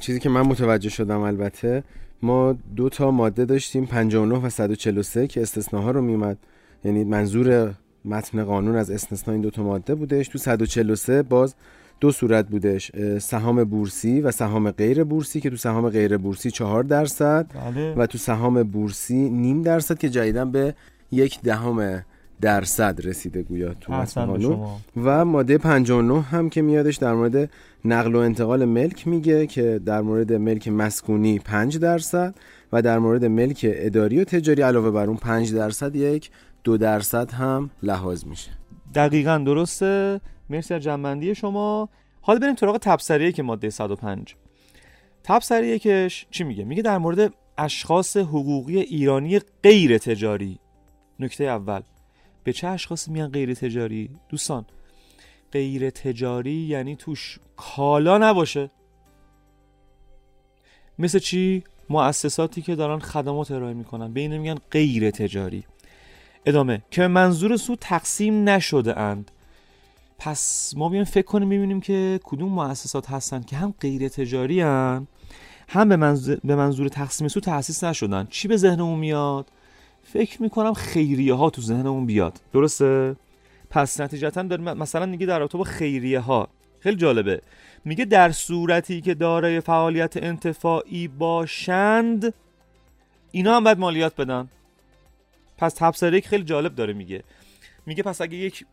چیزی 0.00 0.20
که 0.20 0.28
من 0.28 0.40
متوجه 0.40 0.90
شدم 0.90 1.20
البته 1.20 1.84
ما 2.22 2.52
دو 2.76 2.88
تا 2.88 3.10
ماده 3.10 3.44
داشتیم 3.44 3.86
59 3.86 4.34
و 4.34 4.50
143 4.50 5.26
که 5.26 5.42
استثناها 5.42 5.90
رو 5.90 6.02
میومد 6.02 6.38
یعنی 6.84 7.04
منظور 7.04 7.74
متن 8.04 8.44
قانون 8.44 8.76
از 8.76 8.90
استثناء 8.90 9.34
این 9.34 9.42
دو 9.42 9.50
تا 9.50 9.62
ماده 9.62 9.94
بودش. 9.94 10.28
تو 10.28 10.38
143 10.38 11.22
باز 11.22 11.54
دو 12.00 12.12
صورت 12.12 12.48
بودش 12.48 12.92
سهام 13.18 13.64
بورسی 13.64 14.20
و 14.20 14.30
سهام 14.30 14.70
غیر 14.70 15.04
بورسی 15.04 15.40
که 15.40 15.50
تو 15.50 15.56
سهام 15.56 15.88
غیر 15.88 16.16
بورسی 16.16 16.50
چهار 16.50 16.82
درصد 16.82 17.46
بله. 17.54 17.94
و 17.94 18.06
تو 18.06 18.18
سهام 18.18 18.62
بورسی 18.62 19.30
نیم 19.30 19.62
درصد 19.62 19.98
که 19.98 20.08
جدیدن 20.08 20.50
به 20.52 20.74
یک 21.12 21.40
دهم 21.40 22.04
درصد 22.40 23.00
رسیده 23.04 23.42
گویا 23.42 23.74
تو 23.74 23.92
قانون 24.14 24.68
و 25.04 25.24
ماده 25.24 25.58
59 25.58 26.20
هم 26.20 26.50
که 26.50 26.62
میادش 26.62 26.96
در 26.96 27.14
مورد 27.14 27.50
نقل 27.84 28.14
و 28.14 28.18
انتقال 28.18 28.64
ملک 28.64 29.08
میگه 29.08 29.46
که 29.46 29.80
در 29.86 30.00
مورد 30.00 30.32
ملک 30.32 30.68
مسکونی 30.68 31.38
5 31.38 31.78
درصد 31.78 32.34
و 32.72 32.82
در 32.82 32.98
مورد 32.98 33.24
ملک 33.24 33.66
اداری 33.68 34.20
و 34.20 34.24
تجاری 34.24 34.62
علاوه 34.62 34.90
بر 34.90 35.06
اون 35.06 35.16
5 35.16 35.54
درصد 35.54 35.96
یک 35.96 36.30
دو 36.64 36.76
درصد 36.76 37.30
هم 37.30 37.70
لحاظ 37.82 38.24
میشه. 38.24 38.59
دقیقا 38.94 39.38
درسته. 39.38 40.20
مرسی 40.50 40.74
از 40.74 40.82
جنبندی 40.82 41.34
شما. 41.34 41.88
حالا 42.20 42.38
بریم 42.38 42.56
سراغ 42.56 42.78
تبصریه 42.78 43.32
که 43.32 43.42
ماده 43.42 43.70
105 43.70 44.36
تبصریه 45.24 45.78
کش 45.78 46.26
چی 46.30 46.44
میگه؟ 46.44 46.64
میگه 46.64 46.82
در 46.82 46.98
مورد 46.98 47.34
اشخاص 47.58 48.16
حقوقی 48.16 48.78
ایرانی 48.78 49.38
غیر 49.62 49.98
تجاری 49.98 50.58
نکته 51.20 51.44
اول. 51.44 51.80
به 52.44 52.52
چه 52.52 52.68
اشخاصی 52.68 53.10
میان 53.10 53.30
غیر 53.30 53.54
تجاری 53.54 54.10
دوستان 54.28 54.64
غیر 55.52 55.90
تجاری 55.90 56.52
یعنی 56.52 56.96
توش 56.96 57.38
کالا 57.56 58.18
نباشه. 58.18 58.70
مثل 60.98 61.18
چی؟ 61.18 61.64
مؤسساتی 61.90 62.62
که 62.62 62.74
دارن 62.74 62.98
خدمات 62.98 63.50
ارائه 63.50 63.74
می‌کنن. 63.74 64.12
به 64.12 64.28
میگن 64.28 64.56
غیر 64.70 65.10
تجاری 65.10 65.64
ادامه 66.46 66.82
که 66.90 67.06
منظور 67.06 67.56
سود 67.56 67.78
تقسیم 67.80 68.48
نشده 68.48 68.98
اند. 68.98 69.30
پس 70.18 70.72
ما 70.76 70.88
بیایم 70.88 71.04
فکر 71.04 71.26
کنیم 71.26 71.48
ببینیم 71.48 71.80
که 71.80 72.20
کدوم 72.24 72.52
مؤسسات 72.52 73.10
هستن 73.10 73.42
که 73.42 73.56
هم 73.56 73.74
غیر 73.80 74.08
تجاری 74.08 74.60
هن 74.60 75.06
هم 75.68 75.88
به 75.88 75.96
منظور, 75.96 76.38
به 76.44 76.56
منظور 76.56 76.88
تقسیم 76.88 77.28
سود 77.28 77.42
تأسیس 77.42 77.84
نشدن. 77.84 78.26
چی 78.30 78.48
به 78.48 78.56
ذهنمون 78.56 78.98
میاد؟ 78.98 79.46
فکر 80.02 80.42
می‌کنم 80.42 80.74
خیریه 80.74 81.34
ها 81.34 81.50
تو 81.50 81.62
ذهنمون 81.62 82.06
بیاد. 82.06 82.40
درسته؟ 82.52 83.16
پس 83.70 84.00
نتیجتا 84.00 84.42
داریم 84.42 84.72
مثلا 84.72 85.06
میگه 85.06 85.26
در 85.26 85.38
رابطه 85.38 85.58
با 85.58 85.64
خیریه 85.64 86.20
ها 86.20 86.48
خیلی 86.80 86.96
جالبه. 86.96 87.42
میگه 87.84 88.04
در 88.04 88.30
صورتی 88.32 89.00
که 89.00 89.14
دارای 89.14 89.60
فعالیت 89.60 90.16
انتفاعی 90.16 91.08
باشند 91.08 92.34
اینا 93.30 93.56
هم 93.56 93.64
باید 93.64 93.78
مالیات 93.78 94.20
بدن. 94.20 94.48
پس 95.60 95.74
تبصره 95.74 96.20
خیلی 96.20 96.44
جالب 96.44 96.74
داره 96.74 96.92
میگه. 96.92 97.24
میگه 97.86 98.02
پس 98.02 98.20
اگه 98.20 98.36
یک 98.36 98.66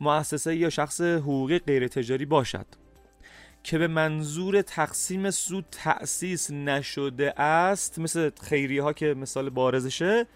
مؤسسه 0.00 0.56
یا 0.56 0.70
شخص 0.70 1.00
حقوقی 1.00 1.58
غیر 1.58 1.88
تجاری 1.88 2.24
باشد 2.24 2.66
که 3.62 3.78
به 3.78 3.86
منظور 3.86 4.62
تقسیم 4.62 5.30
سود 5.30 5.64
تأسیس 5.70 6.50
نشده 6.50 7.40
است 7.40 7.98
مثل 7.98 8.30
خیریه 8.42 8.82
ها 8.82 8.92
که 8.92 9.14
مثال 9.14 9.50
بارزشه 9.50 10.26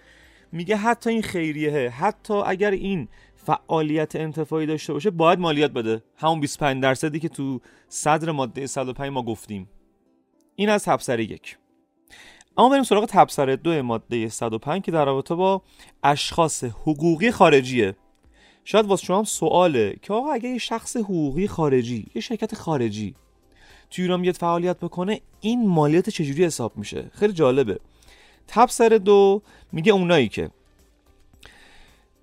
میگه 0.53 0.77
حتی 0.77 1.11
این 1.11 1.23
خیریه 1.23 1.91
حتی 1.91 2.35
اگر 2.35 2.71
این 2.71 3.09
فعالیت 3.37 4.17
انتفاعی 4.17 4.67
داشته 4.67 4.93
باشه 4.93 5.11
باید 5.11 5.39
مالیات 5.39 5.71
بده. 5.71 6.03
همون 6.17 6.41
25 6.41 6.83
درصدی 6.83 7.21
که 7.21 7.29
تو 7.29 7.61
صدر 7.89 8.31
ماده 8.31 8.67
105 8.67 9.13
ما 9.13 9.23
گفتیم. 9.23 9.69
این 10.57 10.69
از 10.69 10.85
تبصره 10.85 11.25
یک. 11.25 11.59
اما 12.57 12.69
بریم 12.69 12.83
سراغ 12.83 13.07
تبصره 13.07 13.57
دو 13.57 13.83
ماده 13.83 14.29
105 14.29 14.83
که 14.83 14.93
در 14.93 15.05
رابطه 15.05 15.35
با 15.35 15.63
اشخاص 16.03 16.65
حقوقی 16.65 17.31
خارجیه. 17.31 17.95
شاید 18.65 18.87
واسه 18.87 19.07
شما 19.07 19.19
هم 19.19 19.25
سواله 19.25 19.97
که 20.03 20.13
آقا 20.13 20.33
اگه 20.33 20.49
یه 20.49 20.59
شخص 20.59 20.97
حقوقی 20.97 21.49
خارجی 21.49 22.07
یه 22.15 22.23
شرکت 22.23 22.55
خارجی 22.55 23.15
توی 23.91 24.05
ایران 24.05 24.23
بیاد 24.23 24.35
فعالیت 24.35 24.77
بکنه 24.77 25.21
این 25.41 25.69
مالیات 25.69 26.11
چجوری 26.11 26.45
حساب 26.45 26.73
میشه؟ 26.77 27.11
خیلی 27.15 27.33
جالبه. 27.33 27.79
تبصره 28.49 28.99
دو 28.99 29.43
میگه 29.73 29.93
اونایی 29.93 30.29
که 30.29 30.51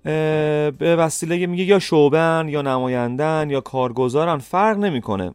به 0.04 0.96
وسیله 1.00 1.46
میگه 1.46 1.64
یا 1.64 1.80
شعبن 1.80 2.48
یا 2.50 2.62
نمایندن 2.62 3.50
یا 3.50 3.62
کارگزارن 3.62 4.38
فرق 4.38 4.78
نمی‌کنه. 4.78 5.34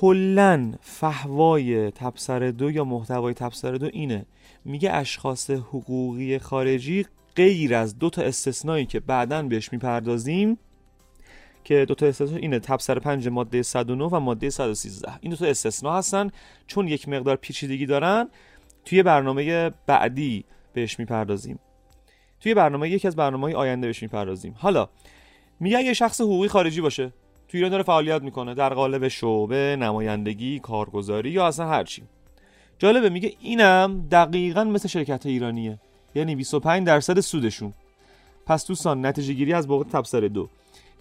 کلا 0.00 0.74
فهوای 0.80 1.90
تبصره 1.90 2.52
دو 2.52 2.70
یا 2.70 2.84
محتوای 2.84 3.34
تبصره 3.34 3.78
دو 3.78 3.88
اینه. 3.92 4.26
میگه 4.64 4.92
اشخاص 4.92 5.50
حقوقی 5.50 6.38
خارجی 6.38 7.06
غیر 7.36 7.74
از 7.74 7.98
دو 7.98 8.10
تا 8.10 8.22
استثنایی 8.22 8.86
که 8.86 9.00
بعدا 9.00 9.42
بهش 9.42 9.72
می‌پردازیم 9.72 10.58
که 11.64 11.84
دو 11.84 11.94
تا 11.94 12.06
استثنا 12.06 12.36
اینه. 12.36 12.58
تبصره 12.58 13.00
5 13.00 13.28
ماده 13.28 13.62
109 13.62 14.04
و 14.04 14.20
ماده 14.20 14.50
113 14.50 15.12
این 15.20 15.30
دو 15.30 15.36
تا 15.36 15.46
استثنا 15.46 15.98
هستن 15.98 16.30
چون 16.66 16.88
یک 16.88 17.08
مقدار 17.08 17.36
پیچیدگی 17.36 17.86
دارن. 17.86 18.28
توی 18.84 19.02
برنامه 19.02 19.70
بعدی 19.86 20.44
بهش 20.72 20.98
می‌پردازیم. 20.98 21.58
توی 22.40 22.54
برنامه 22.54 22.90
یکی 22.90 23.08
از 23.08 23.16
برنامه 23.16 23.42
های 23.42 23.54
آینده 23.54 23.86
بهش 23.86 24.02
می‌پردازیم. 24.02 24.54
حالا 24.58 24.88
میگه 25.60 25.82
یه 25.82 25.92
شخص 25.92 26.20
حقوقی 26.20 26.48
خارجی 26.48 26.80
باشه 26.80 27.12
توی 27.48 27.58
ایران 27.58 27.70
داره 27.70 27.82
فعالیت 27.82 28.22
می‌کنه 28.22 28.54
در 28.54 28.74
قالب 28.74 29.08
شعبه 29.08 29.76
نمایندگی 29.80 30.60
کارگزاری 30.60 31.30
یا 31.30 31.46
اصلا 31.46 31.68
هرچی 31.68 32.02
جالبه 32.78 33.08
میگه 33.08 33.32
اینم 33.40 34.08
دقیقا 34.12 34.64
مثل 34.64 34.88
شرکت 34.88 35.26
ایرانیه. 35.26 35.78
یعنی 36.14 36.36
25 36.36 36.86
درصد 36.86 37.20
سودشون. 37.20 37.72
پس 38.46 38.66
دوستان 38.66 39.06
نتیجه 39.06 39.32
گیری 39.32 39.52
از 39.52 39.68
بابت 39.68 39.92
تبصره 39.92 40.28
دو. 40.28 40.48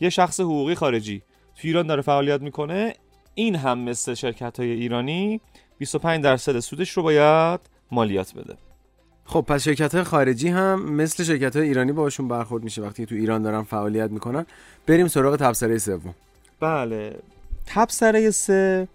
یه 0.01 0.09
شخص 0.09 0.39
حقوقی 0.39 0.75
خارجی 0.75 1.21
توی 1.55 1.69
ایران 1.69 1.87
داره 1.87 2.01
فعالیت 2.01 2.41
می‌کنه. 2.41 2.93
این 3.35 3.55
هم 3.55 3.79
مثل 3.79 4.13
شرکت 4.13 4.59
های 4.59 4.71
ایرانی 4.71 5.41
25 5.77 6.23
درصد 6.23 6.59
سودش 6.59 6.89
رو 6.89 7.03
باید 7.03 7.59
مالیات 7.91 8.33
بده. 8.33 8.55
خب 9.25 9.41
پس 9.41 9.63
شرکت 9.63 9.95
های 9.95 10.03
خارجی 10.03 10.47
هم 10.47 10.91
مثل 10.91 11.23
شرکت 11.23 11.55
های 11.55 11.67
ایرانی 11.67 11.91
باشون 11.91 12.27
برخورد 12.27 12.63
میشه 12.63 12.81
وقتی 12.81 13.05
تو 13.05 13.15
ایران 13.15 13.41
دارن 13.41 13.63
فعالیت 13.63 14.11
می‌کنن. 14.11 14.45
بریم 14.87 15.07
سراغ 15.07 15.35
تبصره 15.35 15.77
سوم. 15.77 16.15
بله. 16.59 17.19
تبصره 17.65 18.31
سه. 18.31 18.87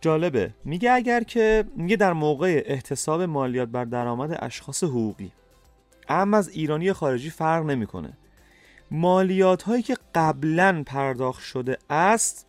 جالبه. 0.00 0.50
میگه 0.64 0.92
اگر 0.92 1.22
که 1.22 1.64
میگه 1.76 1.96
در 1.96 2.12
موقع 2.12 2.62
احتساب 2.66 3.22
مالیات 3.22 3.68
بر 3.68 3.84
درآمد 3.84 4.38
اشخاص 4.42 4.84
حقوقی 4.84 5.32
اما 6.08 6.36
از 6.36 6.48
ایرانی 6.48 6.92
خارجی 6.92 7.30
فرق 7.30 7.64
نمی‌کنه. 7.64 8.12
مالیات 8.90 9.62
هایی 9.62 9.82
که 9.82 9.96
قبلا 10.14 10.82
پرداخت 10.86 11.42
شده 11.42 11.78
است 11.90 12.46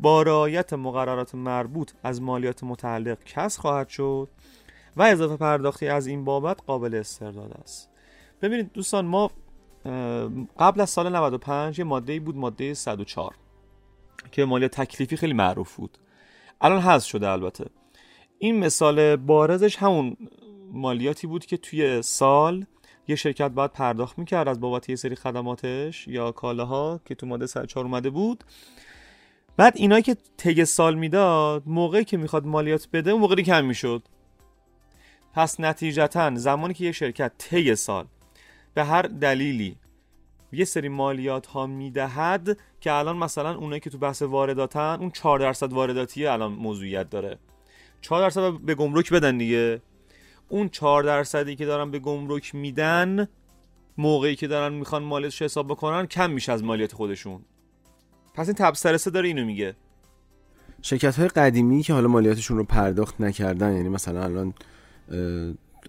با 0.00 0.22
رعایت 0.22 0.72
مقررات 0.72 1.34
مربوط 1.34 1.92
از 2.02 2.22
مالیات 2.22 2.64
متعلق 2.64 3.24
کس 3.24 3.58
خواهد 3.58 3.88
شد 3.88 4.28
و 4.96 5.02
اضافه 5.02 5.36
پرداختی 5.36 5.88
از 5.88 6.06
این 6.06 6.24
بابت 6.24 6.58
قابل 6.66 6.94
استرداد 6.94 7.60
است. 7.62 7.88
ببینید 8.42 8.72
دوستان 8.72 9.06
ما 9.06 9.30
قبل 10.58 10.80
از 10.80 10.90
سال 10.90 11.16
95 11.16 11.78
یه 11.78 11.84
ماده 11.84 12.20
بود 12.20 12.36
ماده 12.36 12.74
104 12.74 13.34
که 14.32 14.44
مالیات 14.44 14.80
تکلیفی 14.80 15.16
خیلی 15.16 15.34
معروف 15.34 15.76
بود. 15.76 15.98
الان 16.60 16.80
حذف 16.80 17.06
شده 17.06 17.28
البته. 17.28 17.64
این 18.38 18.58
مثال 18.58 19.16
بارزش 19.16 19.76
همون 19.76 20.16
مالیاتی 20.72 21.26
بود 21.26 21.46
که 21.46 21.56
توی 21.56 22.02
سال 22.02 22.64
یه 23.08 23.16
شرکت 23.16 23.50
باید 23.50 23.72
پرداخت 23.72 24.18
می‌کرد 24.18 24.48
از 24.48 24.60
بابت 24.60 24.88
یه 24.88 24.96
سری 24.96 25.14
خدماتش 25.14 26.08
یا 26.08 26.32
کالاها 26.32 27.00
که 27.04 27.14
تو 27.14 27.26
ماده 27.26 27.46
104 27.46 27.84
اومده 27.84 28.10
بود. 28.10 28.44
بعد 29.56 29.72
اینایی 29.76 30.02
که 30.02 30.16
طی 30.36 30.64
سال 30.64 30.94
می‌داد 30.94 31.62
موقعی 31.66 32.04
که 32.04 32.16
می‌خواد 32.16 32.46
مالیات 32.46 32.88
بده 32.92 33.10
اون 33.10 33.20
موقعی 33.20 33.42
کم 33.44 33.64
می‌شد. 33.64 34.02
پس 35.34 35.60
نتیجتا 35.60 36.34
زمانی 36.34 36.74
که 36.74 36.84
یه 36.84 36.92
شرکت 36.92 37.32
طی 37.38 37.74
سال 37.74 38.06
به 38.74 38.84
هر 38.84 39.02
دلیلی 39.02 39.76
یه 40.52 40.64
سری 40.64 40.88
مالیات 40.88 41.46
ها 41.46 41.66
می‌دهد 41.66 42.58
که 42.80 42.92
الان 42.92 43.16
مثلا 43.16 43.54
اونایی 43.54 43.80
که 43.80 43.90
تو 43.90 43.98
بحث 43.98 44.22
وارداتن 44.22 44.96
اون 45.00 45.10
4 45.10 45.38
درصد 45.38 45.72
وارداتی 45.72 46.26
الان 46.26 46.52
موضوعیت 46.52 47.10
داره. 47.10 47.38
4 48.00 48.20
درصد 48.20 48.52
به 48.52 48.74
گمرک 48.74 49.12
بدن 49.12 49.38
دیگه. 49.38 49.82
اون 50.48 50.68
4 50.68 51.02
درصدی 51.02 51.56
که 51.56 51.66
دارن 51.66 51.90
به 51.90 51.98
گمرک 51.98 52.54
میدن 52.54 53.28
موقعی 53.98 54.36
که 54.36 54.46
دارن 54.46 54.74
می‌خوان 54.74 55.02
مالیاتش 55.02 55.42
حساب 55.42 55.68
بکنن 55.68 56.06
کم 56.06 56.30
میشه 56.30 56.52
از 56.52 56.64
مالیات 56.64 56.92
خودشون. 56.92 57.40
پس 58.34 58.46
این 58.46 58.54
تبصره 58.54 59.10
داره 59.10 59.28
اینو 59.28 59.44
میگه. 59.44 59.76
شرکت 60.82 61.18
های 61.18 61.28
قدیمی 61.28 61.82
که 61.82 61.92
حالا 61.92 62.08
مالیاتشون 62.08 62.56
رو 62.56 62.64
پرداخت 62.64 63.20
نکردن 63.20 63.76
یعنی 63.76 63.88
مثلا 63.88 64.22
الان 64.24 64.54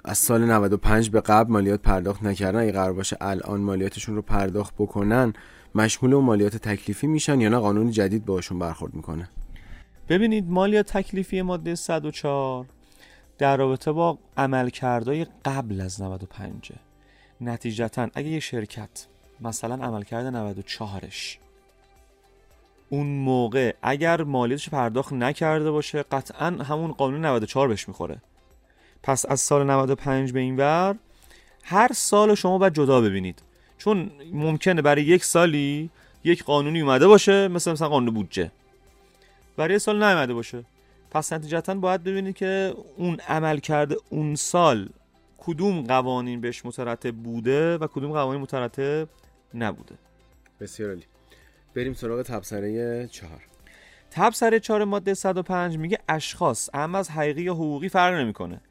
از 0.07 0.17
سال 0.17 0.45
95 0.45 1.09
به 1.09 1.21
قبل 1.21 1.51
مالیات 1.51 1.81
پرداخت 1.81 2.23
نکردن. 2.23 2.59
اگه 2.59 2.71
قرار 2.71 2.93
باشه 2.93 3.17
الان 3.21 3.59
مالیاتشون 3.59 4.15
رو 4.15 4.21
پرداخت 4.21 4.73
بکنن 4.75 5.33
مشمول 5.75 6.13
اون 6.13 6.25
مالیات 6.25 6.57
تکلیفی 6.57 7.07
میشن 7.07 7.41
یا 7.41 7.49
نه؟ 7.49 7.57
قانون 7.57 7.91
جدید 7.91 8.25
باشون 8.25 8.59
برخورد 8.59 8.93
می‌کنه. 8.93 9.29
ببینید 10.09 10.49
مالیات 10.49 10.97
تکلیفی 10.97 11.41
ماده 11.41 11.75
104 11.75 12.65
در 13.37 13.57
رابطه 13.57 13.91
با 13.91 14.17
عملکردهای 14.37 15.25
قبل 15.45 15.81
از 15.81 16.01
95 16.01 16.71
نتیجتا 17.41 18.07
اگه 18.13 18.27
یه 18.27 18.39
شرکت 18.39 19.07
مثلا 19.41 19.85
عملکرد 19.85 20.55
94ش 20.55 21.37
اون 22.89 23.07
موقع 23.07 23.73
اگر 23.81 24.23
مالیاتش 24.23 24.69
پرداخت 24.69 25.13
نکرده 25.13 25.71
باشه 25.71 26.03
قطعا 26.03 26.47
همون 26.47 26.91
قانون 26.91 27.25
94 27.25 27.67
بهش 27.67 27.87
می‌خوره. 27.87 28.21
پس 29.07 29.25
از 29.25 29.39
سال 29.39 29.65
95 29.69 30.31
به 30.31 30.39
این 30.39 30.57
ور 30.57 30.95
هر 31.63 31.89
سال 31.93 32.35
شما 32.35 32.57
باید 32.57 32.73
جدا 32.73 33.01
ببینید. 33.01 33.41
چون 33.77 34.11
ممکنه 34.33 34.81
برای 34.81 35.03
یک 35.03 35.23
سالی 35.23 35.89
یک 36.23 36.43
قانونی 36.43 36.81
اومده 36.81 37.07
باشه 37.07 37.47
مثل 37.47 37.71
مثلا 37.71 37.89
قانون 37.89 38.13
بودجه. 38.13 38.51
برای 39.57 39.79
سال 39.79 40.03
نیومده 40.03 40.33
باشه. 40.33 40.63
پس 41.11 41.33
نتیجتا 41.33 41.75
باید 41.75 42.03
ببینید 42.03 42.35
که 42.35 42.73
اون 42.97 43.19
عمل 43.27 43.59
کرده 43.59 43.95
اون 44.09 44.35
سال 44.35 44.89
کدوم 45.37 45.81
قوانین 45.81 46.41
بهش 46.41 46.65
مترتب 46.65 47.15
بوده 47.15 47.77
و 47.77 47.87
کدوم 47.87 48.11
قوانین 48.11 48.41
مترتب 48.41 49.07
نبوده. 49.53 49.95
بسیار 50.59 50.89
عالی. 50.89 51.03
بریم 51.75 51.93
سراغ 51.93 52.21
تبصره 52.21 53.07
چهار. 53.11 53.41
تبصره 54.11 54.59
چهار 54.59 54.83
ماده 54.83 55.13
105 55.13 55.77
میگه 55.77 55.99
اشخاص 56.09 56.69
اما 56.73 56.97
از 56.97 57.09
حقیقی 57.09 57.41
یا 57.41 57.53
حقوقی 57.53 57.89
فرق 57.89 58.13
نمی‌کنه. 58.13 58.61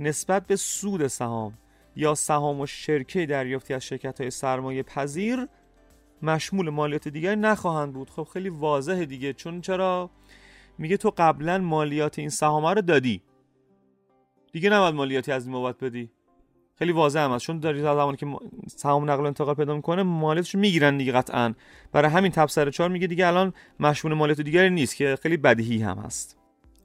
نسبت 0.00 0.46
به 0.46 0.56
سود 0.56 1.06
سهام 1.06 1.52
یا 1.96 2.14
سهام 2.14 2.60
و 2.60 2.66
شرکه 2.66 3.26
دریافتی 3.26 3.74
از 3.74 3.84
شرکت 3.84 4.20
های 4.20 4.30
سرمایه 4.30 4.82
پذیر 4.82 5.48
مشمول 6.22 6.70
مالیات 6.70 7.08
دیگر 7.08 7.34
نخواهند 7.34 7.92
بود. 7.92 8.10
خب 8.10 8.28
خیلی 8.32 8.48
واضحه 8.48 9.06
دیگه. 9.06 9.32
چون 9.32 9.60
چرا؟ 9.60 10.10
میگه 10.78 10.96
تو 10.96 11.12
قبلا 11.16 11.58
مالیات 11.58 12.18
این 12.18 12.28
سهام 12.28 12.66
رو 12.66 12.82
دادی. 12.82 13.22
دیگه 14.52 14.70
نباید 14.70 14.94
مالیاتی 14.94 15.32
از 15.32 15.44
این 15.44 15.52
بابت 15.52 15.84
بدی. 15.84 16.10
خیلی 16.74 16.92
واضح 16.92 17.20
هم 17.20 17.30
هست. 17.30 17.44
چون 17.44 17.58
داری 17.58 17.82
زمانی 17.82 18.16
که 18.16 18.26
سهام 18.66 19.10
نقل 19.10 19.22
و 19.22 19.26
انتقال 19.26 19.54
پیدا 19.54 19.74
می‌کنه 19.76 20.02
مالیاتش 20.02 20.54
می‌گیرن 20.54 20.98
دیگه 20.98 21.12
قطعا. 21.12 21.54
برای 21.92 22.10
همین 22.10 22.32
تبصره 22.32 22.70
4 22.70 22.88
میگه 22.88 23.06
دیگه 23.06 23.26
الان 23.26 23.52
مشمول 23.80 24.14
مالیات 24.14 24.40
دیگری 24.40 24.70
نیست 24.70 24.96
که 24.96 25.18
خیلی 25.22 25.36
بدیهی 25.36 25.82
هم 25.82 25.98
هست. 25.98 26.38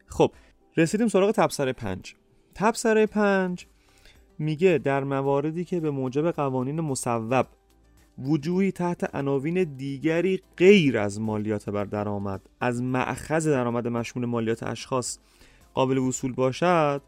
خب 0.07 0.31
رسیدیم 0.77 1.07
سراغ 1.07 1.31
تبصره 1.31 1.73
5 1.73 2.15
تبصره 2.59 3.05
5 3.05 3.67
میگه 4.39 4.77
در 4.77 5.03
مواردی 5.03 5.65
که 5.65 5.79
به 5.79 5.91
موجب 5.91 6.31
قوانین 6.31 6.81
مصوب 6.81 7.47
وجوهی 8.19 8.71
تحت 8.71 9.15
عناوین 9.15 9.63
دیگری 9.63 10.41
غیر 10.57 10.97
از 10.97 11.21
مالیات 11.21 11.69
بر 11.69 11.83
درآمد 11.83 12.41
از 12.59 12.81
معخذ 12.81 13.47
درآمد 13.47 13.87
مشمول 13.87 14.25
مالیات 14.25 14.63
اشخاص 14.63 15.19
قابل 15.73 15.97
وصول 15.97 16.33
باشد 16.33 17.01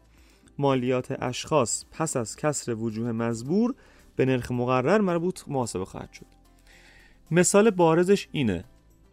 مالیات 0.58 1.22
اشخاص 1.22 1.84
پس 1.90 2.16
از 2.16 2.36
کسر 2.36 2.74
وجوه 2.74 3.12
مزبور 3.12 3.74
به 4.16 4.24
نرخ 4.24 4.52
مقرر 4.52 5.00
مربوط 5.00 5.40
محاسبه 5.46 5.84
خواهد 5.84 6.12
شد. 6.12 6.26
مثال 7.30 7.70
بارزش 7.70 8.28
اینه. 8.32 8.64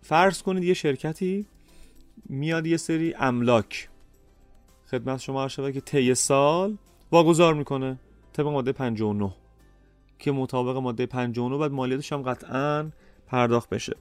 فرض 0.01 0.41
کنید 0.41 0.63
یه 0.63 0.73
شرکتی 0.73 1.45
میاد 2.29 2.67
یه 2.67 2.77
سری 2.77 3.13
املاک. 3.19 3.89
خدمت 4.91 5.19
شما 5.19 5.43
عرض 5.43 5.55
که 5.55 5.81
طی 5.81 6.15
سال 6.15 6.77
واگذار 7.11 7.53
می‌کنه 7.53 7.97
طبق 8.33 8.47
ماده 8.47 8.71
59 8.71 9.33
که 10.19 10.31
مطابق 10.31 10.77
ماده 10.77 11.05
59 11.05 11.57
بعد 11.57 11.71
مالیاتش 11.71 12.13
هم 12.13 12.21
قطعا 12.21 12.89
پرداخت 13.27 13.69
بشه. 13.69 13.95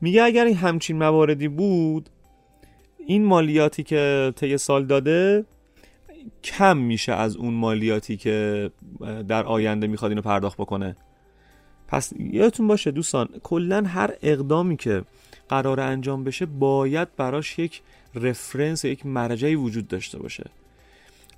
میگه 0.00 0.22
اگر 0.22 0.44
این 0.44 0.56
همچین 0.56 0.98
مواردی 0.98 1.48
بود 1.48 2.08
این 3.06 3.24
مالیاتی 3.24 3.82
که 3.82 4.32
طی 4.36 4.58
سال 4.58 4.86
داده 4.86 5.44
کم 6.44 6.76
میشه 6.76 7.12
از 7.12 7.36
اون 7.36 7.54
مالیاتی 7.54 8.16
که 8.16 8.70
در 9.28 9.44
آینده 9.44 9.86
می‌خواد 9.86 10.10
اینو 10.10 10.22
پرداخت 10.22 10.56
بکنه. 10.56 10.96
پس 11.94 12.12
یادتون 12.18 12.66
باشه 12.66 12.90
دوستان 12.90 13.28
کلا 13.42 13.82
هر 13.86 14.10
اقدامی 14.22 14.76
که 14.76 15.02
قرار 15.48 15.80
انجام 15.80 16.24
بشه 16.24 16.46
باید 16.46 17.16
براش 17.16 17.58
یک 17.58 17.82
رفرنس 18.14 18.84
یک 18.84 19.06
مرجعی 19.06 19.54
وجود 19.54 19.88
داشته 19.88 20.18
باشه. 20.18 20.50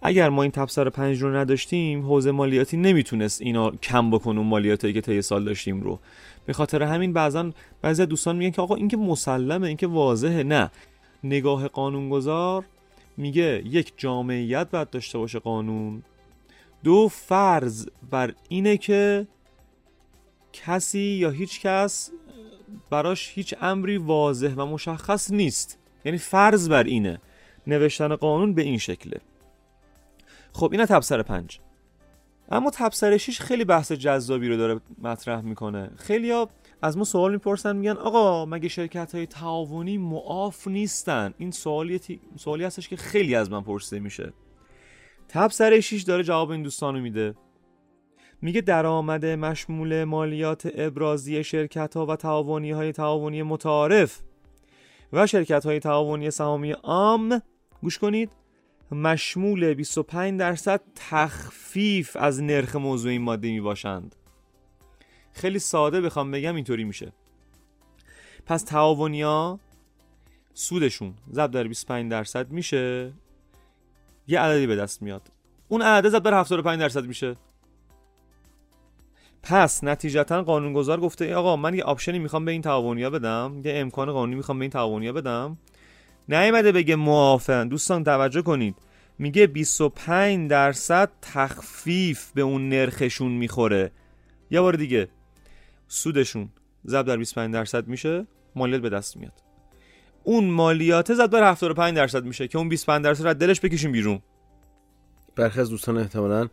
اگر 0.03 0.29
ما 0.29 0.43
این 0.43 0.51
تبصره 0.51 0.91
پنج 0.91 1.23
رو 1.23 1.37
نداشتیم 1.37 2.03
حوزه 2.03 2.31
مالیاتی 2.31 2.77
نمی‌تونست 2.77 3.43
اینا 3.43 3.71
کم 3.71 4.11
بکنه 4.11 4.39
اون 4.39 4.47
مالیاتی 4.47 4.93
که 4.93 5.01
طی 5.01 5.23
سال 5.23 5.45
داشتیم 5.45 5.81
رو. 5.81 5.99
به 6.47 6.53
خاطر 6.53 6.83
همین 6.83 7.13
بعضا 7.13 7.51
بعضی 7.83 8.07
دوستان 8.07 8.37
میگن 8.37 8.51
که 8.51 8.63
آقا 8.63 8.75
این 8.75 8.89
که 8.89 8.97
مسلمه 8.97 9.69
این 9.69 9.77
که 9.77 9.87
واضحه. 9.87 10.43
نه. 10.43 10.71
نگاه 11.25 11.69
قانونگذار 11.69 12.65
میگه 13.17 13.63
یک 13.65 13.93
جامعیت 13.97 14.71
باید 14.71 14.91
داشته 14.91 15.19
باشه 15.19 15.39
قانون. 15.39 16.03
دو 16.85 17.09
فرض 17.09 17.87
بر 18.11 18.35
اینه 18.49 18.77
که 18.77 19.27
کسی 20.65 20.99
یا 20.99 21.31
هیچ 21.31 21.61
کس 21.61 22.11
براش 22.91 23.33
هیچ 23.35 23.55
امری 23.61 23.97
واضح 23.97 24.55
و 24.57 24.67
مشخص 24.67 25.31
نیست. 25.31 25.79
یعنی 26.05 26.19
فرض 26.19 26.69
بر 26.69 26.85
اینه 26.85 27.21
نوشتن 27.67 28.17
قانون 28.17 28.55
به 28.55 28.63
این 28.63 28.79
شکله. 28.79 29.21
خب 30.53 30.69
اینا 30.73 30.87
تبصره 30.87 31.23
پنج. 31.23 31.61
اما 32.51 32.71
تبصره 32.71 33.19
6 33.19 33.41
خیلی 33.41 33.65
بحث 33.65 33.93
جذابی 33.93 34.49
رو 34.49 34.57
داره 34.57 34.81
مطرح 35.03 35.41
می‌کنه. 35.41 35.91
خیلی 35.97 36.31
ها 36.31 36.49
از 36.83 36.97
ما 36.97 37.05
سوال 37.05 37.33
می‌پرسن 37.33 37.77
میگن 37.77 37.97
آقا 37.97 38.47
مگه 38.47 38.69
شرکت 38.69 39.15
های 39.15 39.27
تعاونی 39.27 39.99
معاف 39.99 40.69
نیستن؟ 40.69 41.35
این 41.39 41.51
سوالی, 41.51 42.21
سوالی 42.37 42.65
هستش 42.65 42.89
که 42.89 42.97
خیلی 42.97 43.35
از 43.35 43.51
من 43.51 43.61
پرسیده 43.63 44.01
میشه. 44.01 44.33
تبصره 45.29 45.81
6 45.81 46.03
داره 46.03 46.23
جواب 46.23 46.51
این 46.51 46.63
دوستان 46.63 46.95
رو 46.95 47.01
میده. 47.01 47.35
میگه 48.43 48.61
درآمد 48.61 49.27
مشمول 49.27 50.05
مالیات 50.05 50.71
ابرازی 50.75 51.45
شرکت 51.45 51.97
ها 51.97 52.07
و 52.07 52.17
تعاونی 52.17 52.71
های 52.71 52.93
تعاونی 52.93 53.43
متعارف 53.43 54.21
و 55.13 55.27
شرکت 55.27 55.67
های 55.67 55.79
تعاونی 55.81 56.31
سهامی 56.31 56.73
عام 56.73 57.43
گوش 57.83 57.99
کنید 57.99 58.31
مشمول 58.93 59.75
25 59.75 60.41
درصد 60.41 60.81
تخفیف 60.95 62.17
از 62.17 62.43
نرخ 62.43 62.77
موضوع 62.77 63.11
این 63.11 63.23
ماده 63.23 63.49
می 63.49 63.61
باشند 63.61 64.17
خیلی 65.37 65.59
ساده 65.59 66.01
بخوام 66.01 66.31
بگم 66.31 66.55
اینطوری 66.55 66.85
میشه. 66.85 67.13
پس 68.47 68.63
تعاونیا 68.63 69.61
سودشون 70.55 71.15
ضرب 71.33 71.51
در 71.51 71.65
25 71.65 72.11
درصد 72.11 72.51
میشه 72.51 73.13
یه 74.27 74.41
عددی 74.41 74.67
به 74.67 74.77
دست 74.77 75.03
میاد. 75.03 75.33
اون 75.69 75.83
عدد 75.83 76.09
ضرب 76.09 76.23
در 76.23 76.41
75 76.41 76.81
درصد 76.81 77.05
میشه. 77.05 77.37
پس 79.49 79.85
نتیجتا 79.85 80.43
قانونگذار 80.43 81.01
گفته 81.01 81.25
ای 81.25 81.35
آقا 81.35 81.57
من 81.57 81.75
یه 81.75 81.85
آپشنی 81.85 82.19
می‌خوام 82.19 82.45
به 82.45 82.53
این 82.53 82.63
تعاونیا 82.63 83.11
بدم 83.11 83.61
یه 83.65 83.73
امکان 83.77 84.13
قانونی 84.13 84.35
می‌خوام 84.35 84.59
به 84.59 84.63
این 84.63 84.71
تعاونیا 84.71 85.13
بدم. 85.13 85.59
نیومده 86.29 86.73
بگه 86.73 86.97
موافقن 86.97 87.69
دوستان 87.69 88.05
توجه 88.05 88.43
کنید. 88.43 88.77
میگه 89.19 89.47
25 89.47 90.51
درصد 90.51 91.11
تخفیف 91.23 92.33
به 92.35 92.43
اون 92.43 92.69
نرخشون 92.69 93.33
می‌خوره. 93.33 93.91
یه 94.51 94.61
بار 94.61 94.73
دیگه. 94.73 95.09
سودشون 95.89 96.49
ضرب 96.87 97.07
در 97.07 97.17
25 97.17 97.55
درصد 97.55 97.89
میشه 97.89 98.27
مالیات 98.57 98.83
به 98.83 98.89
دست 98.89 99.17
میاد. 99.17 99.43
اون 100.25 100.45
مالیات 100.45 101.15
زد 101.15 101.31
بر 101.31 101.51
75 101.51 101.97
درصد 101.97 102.25
میشه 102.25 102.49
که 102.49 102.59
اون 102.59 102.69
25 102.69 103.05
درصد 103.05 103.27
رو 103.27 103.35
دلش 103.35 103.61
بکشیم 103.61 103.93
بیرون. 103.93 104.23
برخی 105.37 105.61
از 105.61 105.71
دوستان 105.71 105.99
احتمالاً 105.99 106.49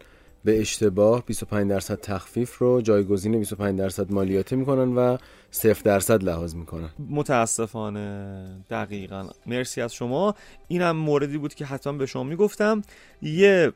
به 0.45 0.61
اشتباه 0.61 1.25
25 1.25 1.69
درصد 1.69 1.99
تخفیف 1.99 2.57
رو 2.57 2.81
جایگزین 2.81 3.39
25 3.39 3.79
درصد 3.79 4.11
مالیاتی 4.11 4.55
می‌کنن 4.55 4.95
و 4.95 5.17
0 5.51 5.81
درصد 5.83 6.23
لحاظ 6.23 6.55
می‌کنن. 6.55 6.89
متاسفانه 7.09 8.45
دقیقا. 8.69 9.29
مرسی 9.45 9.81
از 9.81 9.93
شما. 9.93 10.35
اینم 10.67 10.95
موردی 10.95 11.37
بود 11.37 11.53
که 11.53 11.65
حتما 11.65 11.93
به 11.93 12.05
شما 12.05 12.23
می‌گفتم. 12.23 12.81
یه 13.21 13.73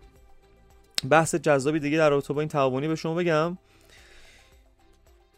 بحث 1.10 1.36
جذابی 1.36 1.80
دیگه 1.80 1.98
در 1.98 2.10
رابطه 2.10 2.34
با 2.34 2.42
این 2.42 2.50
تعاونی 2.50 2.88
به 2.88 2.96
شما 2.96 3.14
بگم. 3.14 3.58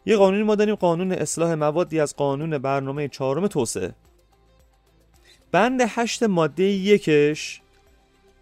یه 0.06 0.18
قانونی 0.18 0.44
ما 0.44 0.56
داریم 0.56 0.76
قانون 0.76 1.12
اصلاح 1.12 1.54
موادی 1.54 2.00
از 2.00 2.16
قانون 2.16 2.58
برنامه 2.58 3.08
چهارم 3.08 3.48
توسعه. 3.48 3.94
بند 5.52 5.82
هشت 5.88 6.24
ماده 6.24 6.64
یکش 6.64 7.62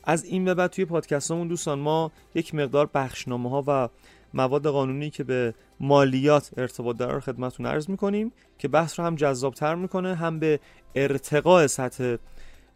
از 0.10 0.26
این 0.26 0.46
به 0.46 0.54
بعد 0.54 0.72
توی 0.72 0.86
پادکستمون 0.86 1.48
دوستان 1.48 1.80
ما 1.80 2.12
یک 2.36 2.56
مقدار 2.56 2.90
بخشنامه 2.94 3.50
ها 3.50 3.64
و 3.68 3.90
مواد 4.34 4.68
قانونی 4.68 5.10
که 5.10 5.24
به 5.24 5.54
مالیات 5.80 6.52
ارتباط 6.58 6.98
داره 6.98 7.20
خدمتتون 7.20 7.66
عرض 7.66 7.90
می‌کنیم 7.90 8.32
که 8.60 8.68
بحث 8.68 9.00
رو 9.00 9.06
هم 9.06 9.16
جذابتر 9.16 9.76
می‌کنه 9.76 10.16
هم 10.16 10.40
به 10.40 10.60
ارتقاء 10.96 11.68
سطح 11.68 12.16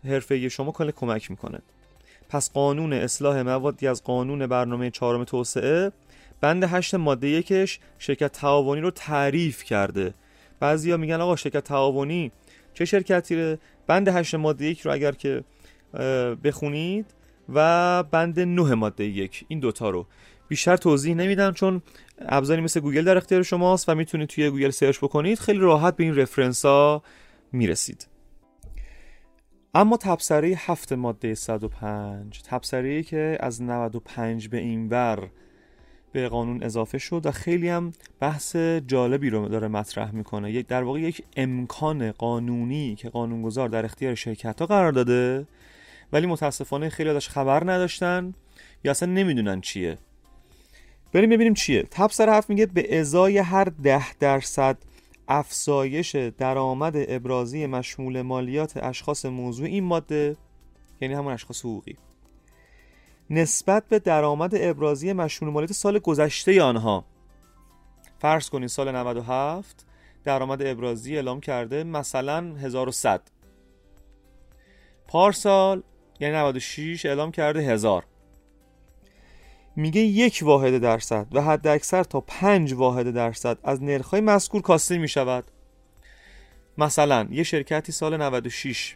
حرفه 0.05 0.49
شما 0.49 0.71
کل 0.71 0.91
کمک 0.91 1.31
می‌کنه. 1.31 1.59
پس 2.29 2.51
قانون 2.51 2.93
اصلاح 2.93 3.41
موادی 3.41 3.87
از 3.87 4.03
قانون 4.03 4.47
برنامه 4.47 4.89
چهارم 4.89 5.23
توسعه 5.23 5.91
بند 6.41 6.63
هشت 6.63 6.95
ماده 6.95 7.27
یکش 7.27 7.79
شرکت 7.99 8.31
تعاونی 8.31 8.81
رو 8.81 8.91
تعریف 8.91 9.63
کرده. 9.63 10.13
بعضیا 10.59 10.97
میگن 10.97 11.21
آقا 11.21 11.35
شرکت 11.35 11.63
تعاونی 11.63 12.31
چه 12.73 12.85
شرکتی 12.85 13.57
بند 13.87 14.07
هشت 14.07 14.35
ماده 14.35 14.65
یک 14.65 14.81
رو 14.81 14.91
اگر 14.91 15.11
که 15.11 15.43
بخونید 16.43 17.05
و 17.49 18.03
بند 18.03 18.39
نه 18.39 18.75
ماده 18.75 19.05
یک. 19.05 19.45
این 19.47 19.59
دوتا 19.59 19.89
رو 19.89 20.07
بیشتر 20.47 20.77
توضیح 20.77 21.15
نمیدم 21.15 21.51
چون 21.51 21.81
ابزاری 22.19 22.61
مثل 22.61 22.79
گوگل 22.79 23.03
در 23.03 23.17
اختیار 23.17 23.43
شماست 23.43 23.89
و 23.89 23.95
می‌تونید 23.95 24.29
توی 24.29 24.49
گوگل 24.49 24.69
search 24.69 24.97
بکنید. 24.97 25.39
خیلی 25.39 25.59
راحت 25.59 25.95
به 25.95 26.03
این 26.03 26.15
reference 26.15 26.65
ها 26.65 27.03
می‌رسید. 27.51 28.07
اما 29.73 29.97
تبصره 29.97 30.47
هفت 30.57 30.93
ماده 30.93 31.35
105 31.35 32.41
تبصره 32.41 33.03
که 33.03 33.37
از 33.39 33.61
95 33.61 34.49
به 34.49 34.57
این 34.57 34.89
ور 34.89 35.29
به 36.11 36.29
قانون 36.29 36.63
اضافه 36.63 36.97
شد 36.97 37.25
و 37.25 37.31
خیلی 37.31 37.69
هم 37.69 37.91
بحث 38.19 38.55
جالبی 38.87 39.29
رو 39.29 39.47
داره 39.47 39.67
مطرح 39.67 40.11
می‌کنه. 40.15 40.51
یک 40.51 40.67
در 40.67 40.83
واقع 40.83 40.99
یک 40.99 41.23
امکان 41.37 42.11
قانونی 42.11 42.95
که 42.95 43.09
قانونگذار 43.09 43.69
در 43.69 43.85
اختیار 43.85 44.15
شرکت 44.15 44.59
ها 44.59 44.65
قرار 44.65 44.91
داده 44.91 45.47
ولی 46.13 46.27
متاسفانه 46.27 46.89
خیلی 46.89 47.09
ازش 47.09 47.29
خبر 47.29 47.71
نداشتن 47.71 48.33
یا 48.83 48.91
اصلا 48.91 49.11
نمی‌دونن 49.11 49.61
چیه. 49.61 49.97
بریم 51.13 51.29
ببینیم 51.29 51.53
چیه. 51.53 51.83
تبصر 51.83 52.29
هفت 52.29 52.49
میگه 52.49 52.65
به 52.65 52.99
ازای 52.99 53.37
هر 53.37 53.63
ده 53.63 54.13
درصد 54.13 54.77
افزایش 55.27 56.15
درآمد 56.15 56.93
ابرازی 56.95 57.65
مشمول 57.65 58.21
مالیات 58.21 58.77
اشخاص 58.77 59.25
موضوع 59.25 59.65
این 59.65 59.83
ماده 59.83 60.35
یعنی 61.01 61.13
همون 61.13 61.33
اشخاص 61.33 61.59
حقوقی 61.59 61.95
نسبت 63.29 63.83
به 63.89 63.99
درآمد 63.99 64.51
ابرازی 64.55 65.13
مشمول 65.13 65.51
مالیات 65.51 65.73
سال 65.73 65.99
گذشته 65.99 66.63
آنها. 66.63 67.05
فرض 68.19 68.49
کنید 68.49 68.69
سال 68.69 68.95
97 68.95 69.85
درآمد 70.23 70.61
ابرازی 70.61 71.15
اعلام 71.15 71.39
کرده 71.39 71.83
مثلا 71.83 72.55
1100 72.55 73.21
پارسال 75.07 75.83
یعنی 76.21 76.35
96 76.35 77.05
اعلام 77.05 77.31
کرده 77.31 77.59
هزار. 77.59 78.03
میگه 79.75 80.01
یک 80.01 80.39
واحد 80.41 80.77
درصد 80.77 81.27
و 81.31 81.41
حد 81.41 81.67
اکثر 81.67 82.03
تا 82.03 82.21
پنج 82.21 82.73
واحد 82.73 83.11
درصد 83.11 83.57
از 83.63 83.83
نرخهای 83.83 84.21
مذکور 84.21 84.61
کاسته 84.61 84.97
می‌شود. 84.97 85.43
مثلا 86.77 87.27
یه 87.31 87.43
شرکتی 87.43 87.91
سال 87.91 88.17
96 88.17 88.95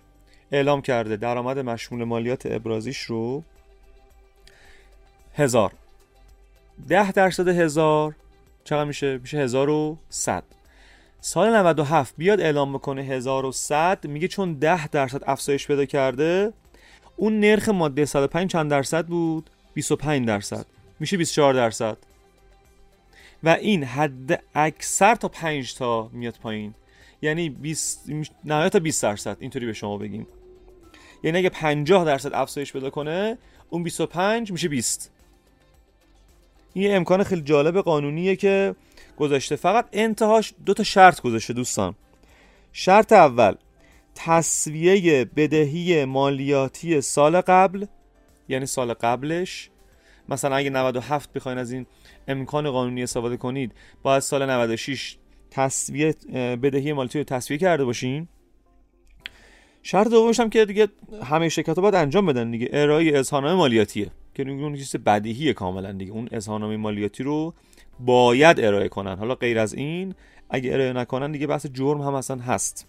اعلام 0.51 0.81
کرده 0.81 1.17
درآمد 1.17 1.59
مشمول 1.59 2.03
مالیات 2.03 2.45
ابرازیش 2.45 3.01
رو 3.01 3.43
هزار. 5.35 5.71
ده 6.87 7.11
درصد 7.11 7.47
هزار 7.47 8.15
چقدر 8.63 8.83
میشه؟ 8.83 9.17
میشه 9.17 9.37
هزار 9.37 9.69
و 9.69 9.97
صد. 10.09 10.43
سال 11.21 11.55
97 11.55 12.13
بیاد 12.17 12.41
اعلام 12.41 12.73
بکنه 12.73 13.01
1100 13.01 14.07
میگه 14.07 14.27
چون 14.27 14.53
ده 14.53 14.87
درصد 14.87 15.21
افزایش 15.25 15.67
پیدا 15.67 15.85
کرده 15.85 16.53
اون 17.15 17.39
نرخ 17.39 17.69
ماده 17.69 18.05
105 18.05 18.51
چند 18.51 18.71
درصد 18.71 19.05
بود؟ 19.05 19.49
25 19.73 20.27
درصد. 20.27 20.65
میشه 20.99 21.17
24 21.17 21.53
درصد. 21.53 21.97
و 23.43 23.49
این 23.49 23.83
حد 23.83 24.43
اکثر 24.55 25.15
تا 25.15 25.27
5 25.27 25.75
تا 25.75 26.09
میاد 26.13 26.37
پایین. 26.41 26.73
یعنی 27.21 27.49
20 27.49 28.09
نهایت 28.45 28.73
تا 28.73 28.79
20 28.79 29.03
درصد. 29.03 29.37
اینطوری 29.39 29.65
به 29.65 29.73
شما 29.73 29.97
بگیم. 29.97 30.27
یعنی 31.23 31.37
اگه 31.37 31.49
50 31.49 32.05
درصد 32.05 32.33
افزایش 32.33 32.73
پیدا 32.73 32.89
کنه 32.89 33.37
اون 33.69 33.83
25 33.83 34.51
میشه 34.51 34.67
20 34.67 35.11
این 36.73 36.95
امکان 36.95 37.23
خیلی 37.23 37.41
جالب 37.41 37.77
قانونیه 37.77 38.35
که 38.35 38.75
گذاشته 39.17 39.55
فقط 39.55 39.85
انتهاش 39.93 40.53
دو 40.65 40.73
تا 40.73 40.83
شرط 40.83 41.21
گذاشته 41.21 41.53
دوستان. 41.53 41.95
شرط 42.73 43.13
اول 43.13 43.55
تصویه 44.15 45.25
بدهی 45.25 46.05
مالیاتی 46.05 47.01
سال 47.01 47.41
قبل 47.41 47.85
یعنی 48.49 48.65
سال 48.65 48.93
قبلش. 48.93 49.69
مثلا 50.29 50.55
اگه 50.55 50.69
97 50.69 51.33
بخواین 51.33 51.57
از 51.57 51.71
این 51.71 51.85
امکان 52.27 52.71
قانونی 52.71 53.03
استفاده 53.03 53.37
کنید 53.37 53.71
باید 54.03 54.19
سال 54.19 54.49
96 54.49 55.17
تصویه 55.51 56.15
بدهی 56.63 56.93
مالیاتی 56.93 57.17
رو 57.19 57.23
تصویه 57.23 57.57
کرده 57.57 57.85
باشین. 57.85 58.27
شرط 59.83 60.07
دومش 60.07 60.39
هم 60.39 60.49
که 60.49 60.65
دیگه 60.65 60.87
همه 61.23 61.49
شرکت 61.49 61.75
ها 61.75 61.81
باید 61.81 61.95
انجام 61.95 62.25
بدن 62.25 62.51
دیگه. 62.51 62.69
ارائه 62.73 63.17
اظهارنامه 63.19 63.55
مالیاتیه 63.55 64.11
که 64.33 64.49
اون 64.49 64.75
چیز 64.75 64.95
بدیهی 64.95 65.53
کاملا 65.53 65.91
دیگه. 65.91 66.11
اون 66.11 66.29
اظهارنامه 66.31 66.77
مالیاتی 66.77 67.23
رو 67.23 67.53
باید 67.99 68.59
ارائه 68.59 68.87
کنن. 68.87 69.17
حالا 69.17 69.35
غیر 69.35 69.59
از 69.59 69.73
این 69.73 70.15
اگه 70.49 70.73
ارائه 70.73 70.93
نکنن 70.93 71.31
دیگه 71.31 71.47
بحث 71.47 71.65
جرم 71.65 72.01
هم 72.01 72.13
اصلا 72.13 72.37
هست. 72.37 72.87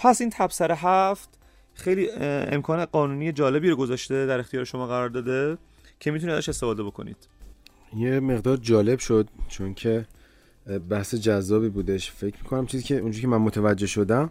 پس 0.00 0.20
این 0.20 0.30
تبصره 0.30 0.74
هفت 0.74 1.28
خیلی 1.74 2.10
امکان 2.20 2.84
قانونی 2.84 3.32
جالبی 3.32 3.70
رو 3.70 3.76
گذاشته 3.76 4.26
در 4.26 4.38
اختیار 4.38 4.64
شما 4.64 4.86
قرار 4.86 5.08
داده 5.08 5.58
که 6.00 6.10
می‌تونید 6.10 6.34
ازش 6.34 6.48
استفاده 6.48 6.82
بکنید. 6.82 7.16
یه 7.96 8.20
مقدار 8.20 8.56
جالب 8.56 8.98
شد 8.98 9.28
چون 9.48 9.74
که 9.74 10.06
بحث 10.90 11.14
جذابی 11.14 11.68
بودش. 11.68 12.10
فکر 12.10 12.36
می‌کنم 12.42 12.66
چیزی 12.66 12.84
که 12.84 12.98
اونجوری 12.98 13.22
که 13.22 13.28
من 13.28 13.36
متوجه 13.36 13.86
شدم 13.86 14.30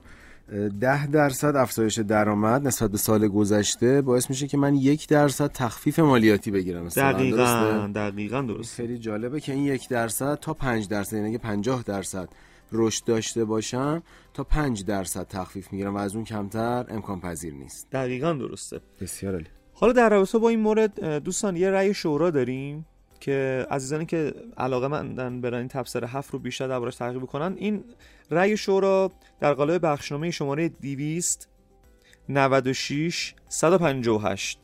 ده 0.80 1.08
درصد 1.08 1.56
افزایش 1.56 2.00
درآمد 2.00 2.68
نسبت 2.68 2.92
به 2.92 2.98
سال 2.98 3.28
گذشته 3.28 4.02
باعث 4.02 4.30
میشه 4.30 4.48
که 4.48 4.58
من 4.58 4.76
یک 4.76 5.08
درصد 5.08 5.52
تخفیف 5.52 6.00
مالیاتی 6.00 6.52
بگیرم. 6.52 6.88
دقیقا 6.88 7.38
درسته؟ 7.38 7.88
دقیقا 7.88 8.42
درست 8.42 8.76
خیلی 8.76 8.98
جالبه 8.98 9.40
که 9.40 9.54
این 9.54 9.66
یک 9.66 9.90
درصد 9.90 10.36
تا 10.36 10.54
پنج 10.54 10.88
درصد 10.88 11.14
یعنی 11.14 11.38
پنجاه 11.38 11.84
درصد 11.84 12.30
رشد 12.72 13.06
داشته 13.06 13.46
باشم 13.46 14.04
تا 14.34 14.44
پنج 14.44 14.86
درصد 14.86 15.28
تخفیف 15.28 15.72
می‌گیرم 15.72 15.96
و 15.96 15.98
از 15.98 16.16
اون 16.16 16.24
کمتر 16.24 16.86
امکان 16.90 17.20
پذیر 17.22 17.54
نیست. 17.54 17.88
دقیقا 17.92 18.34
درسته. 18.34 18.80
بسیار 19.02 19.34
عالی. 19.34 19.48
حالا 19.74 19.94
در 19.94 20.10
رابطه 20.10 20.38
با 20.38 20.50
این 20.50 20.60
مورد 20.60 21.24
دوستان 21.24 21.56
یه 21.56 21.72
رأی 21.72 21.94
شورا 21.94 22.30
داریم 22.32 22.86
که 23.20 23.68
عزیزانی 23.72 24.06
که 24.06 24.34
علاقه 24.58 24.88
مندن 24.88 25.42
برن 25.42 25.58
این 25.58 25.68
تبصره 25.68 26.08
هفت 26.08 26.34
رو 26.34 26.40
بیشتر 26.40 26.68
دربارش 26.68 26.96
تحقیق 26.96 27.22
بکنن 27.22 27.56
این 27.58 27.84
رأی 28.32 28.58
شورا 28.58 29.12
در 29.40 29.54
قالب 29.54 29.86
بخشنامه 29.86 30.32
شماره 30.32 30.70
200 30.70 31.50
96 32.30 33.36
158 33.50 34.60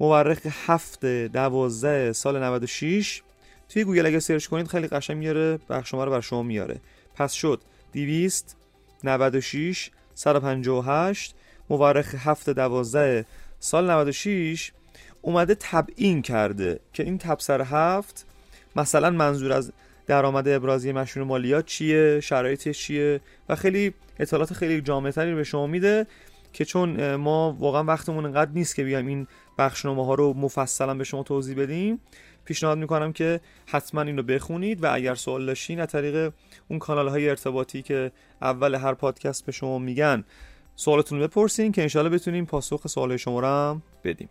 مورخ 0.00 0.38
7 0.66 1.04
12 1.04 2.12
سال 2.12 2.42
96 2.42 3.22
توی 3.68 3.84
گوگل 3.84 4.06
اگه 4.06 4.20
search 4.20 4.46
کنید 4.46 4.68
خیلی 4.68 4.86
قشنگ 4.86 5.16
میاره 5.16 5.58
بخشنامه 5.68 6.04
رو 6.04 6.10
بر 6.10 6.20
شما 6.20 6.42
میاره. 6.42 6.80
پس 7.14 7.32
شد. 7.32 7.60
200 7.92 8.56
96 9.04 9.90
158 10.14 11.34
مورخ 11.70 12.14
7 12.18 12.50
12 12.50 13.24
سال 13.60 13.90
96 13.90 14.72
اومده 15.22 15.56
تبیین 15.60 16.22
کرده 16.22 16.80
که 16.92 17.02
این 17.02 17.18
تبصر 17.18 17.62
هفت 17.62 18.26
مثلا 18.76 19.10
منظور 19.10 19.52
از 19.52 19.72
درآمد 20.06 20.48
ابرازی 20.48 20.92
مشمول 20.92 21.26
مالیات 21.26 21.66
چیه 21.66 22.20
شرایطش 22.20 22.78
چیه 22.78 23.20
و 23.48 23.56
خیلی 23.56 23.94
اطلاعات 24.18 24.52
خیلی 24.52 24.80
جامع 24.80 25.10
تری 25.10 25.34
به 25.34 25.44
شما 25.44 25.66
میده 25.66 26.06
که 26.52 26.64
چون 26.64 27.14
ما 27.14 27.56
واقعا 27.58 27.84
وقتمون 27.84 28.26
انقدر 28.26 28.50
نیست 28.50 28.74
که 28.74 28.84
بیایم 28.84 29.06
این 29.06 29.26
بخشنامه 29.58 30.06
ها 30.06 30.14
رو 30.14 30.34
مفصلا 30.34 30.94
به 30.94 31.04
شما 31.04 31.22
توضیح 31.22 31.56
بدیم. 31.56 32.00
پیشنهاد 32.48 32.78
می‌کنم 32.78 33.12
که 33.12 33.40
حتما 33.66 34.02
این 34.02 34.16
رو 34.16 34.22
بخونید 34.22 34.84
و 34.84 34.94
اگر 34.94 35.14
سوال 35.14 35.46
داشتین 35.46 35.80
از 35.80 35.88
طریق 35.88 36.32
اون 36.68 36.78
کانال 36.78 37.08
های 37.08 37.28
ارتباطی 37.28 37.82
که 37.82 38.12
اول 38.42 38.74
هر 38.74 38.94
پادکست 38.94 39.46
به 39.46 39.52
شما 39.52 39.78
میگن 39.78 40.24
سوالتون 40.76 41.20
رو 41.20 41.26
بپرسین 41.26 41.72
که 41.72 41.82
انشالله 41.82 42.10
بتونیم 42.10 42.46
پاسخ 42.46 42.86
سوال 42.86 43.16
شما 43.16 43.40
رو 43.40 43.46
هم 43.46 43.82
بدیم. 44.04 44.28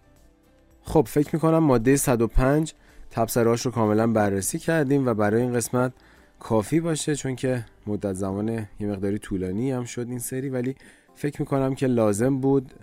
خب 0.82 1.08
فکر 1.10 1.30
می‌کنم 1.34 1.58
ماده 1.58 1.96
105 1.96 2.74
تبصراش 3.12 3.66
رو 3.66 3.72
کاملا 3.72 4.08
بررسی 4.08 4.60
کردیم 4.60 5.08
و 5.08 5.14
برای 5.14 5.42
این 5.42 5.54
قسمت 5.54 5.94
کافی 6.40 6.80
باشه 6.80 7.16
چون 7.16 7.36
که 7.36 7.66
مدت 7.88 8.14
زمان 8.14 8.50
یه 8.80 8.88
مقداری 8.88 9.18
طولانی 9.18 9.72
هم 9.72 9.86
شد 9.86 10.06
این 10.10 10.20
سری 10.20 10.50
ولی 10.50 10.76
فکر 11.16 11.42
می‌کنم 11.42 11.76
که 11.76 11.88
لازم 11.88 12.38
بود 12.38 12.74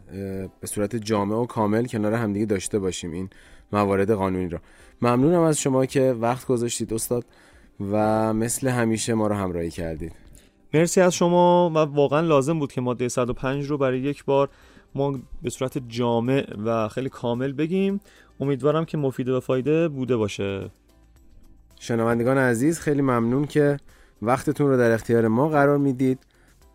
به 0.60 0.66
صورت 0.66 0.96
جامع 0.96 1.36
و 1.36 1.46
کامل 1.46 1.84
کنار 1.84 2.12
همدیگه 2.12 2.46
داشته 2.46 2.78
باشیم. 2.78 3.12
این 3.12 3.30
موارد 3.74 4.10
قانونی 4.10 4.48
را 4.48 4.58
ممنونم 5.02 5.40
از 5.40 5.60
شما 5.60 5.87
که 5.87 6.16
وقت 6.20 6.46
گذاشتید 6.46 6.94
استاد 6.94 7.24
و 7.92 8.32
مثل 8.34 8.68
همیشه 8.68 9.14
ما 9.14 9.26
رو 9.26 9.34
همراهی 9.34 9.70
کردید. 9.70 10.12
مرسی 10.74 11.00
از 11.00 11.14
شما 11.14 11.70
و 11.70 11.78
واقعا 11.78 12.20
لازم 12.20 12.58
بود 12.58 12.72
که 12.72 12.80
ماده 12.80 13.08
105 13.08 13.66
رو 13.66 13.78
برای 13.78 14.00
یک 14.00 14.24
بار 14.24 14.48
ما 14.94 15.18
به 15.42 15.50
صورت 15.50 15.78
جامع 15.88 16.46
و 16.64 16.88
خیلی 16.88 17.08
کامل 17.08 17.52
بگیم. 17.52 18.00
امیدوارم 18.40 18.84
که 18.84 18.98
مفید 18.98 19.28
و 19.28 19.40
فایده 19.40 19.88
بوده 19.88 20.16
باشه. 20.16 20.70
شنوندگان 21.80 22.38
عزیز 22.38 22.80
خیلی 22.80 23.02
ممنون 23.02 23.46
که 23.46 23.76
وقتتون 24.22 24.68
رو 24.68 24.76
در 24.76 24.90
اختیار 24.90 25.28
ما 25.28 25.48
قرار 25.48 25.78
می‌دید. 25.78 26.18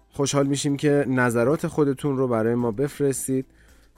خوشحال 0.09 0.47
میشیم 0.47 0.77
که 0.77 1.05
نظرات 1.07 1.67
خودتون 1.67 2.17
رو 2.17 2.27
برای 2.27 2.55
ما 2.55 2.71
بفرستید. 2.71 3.45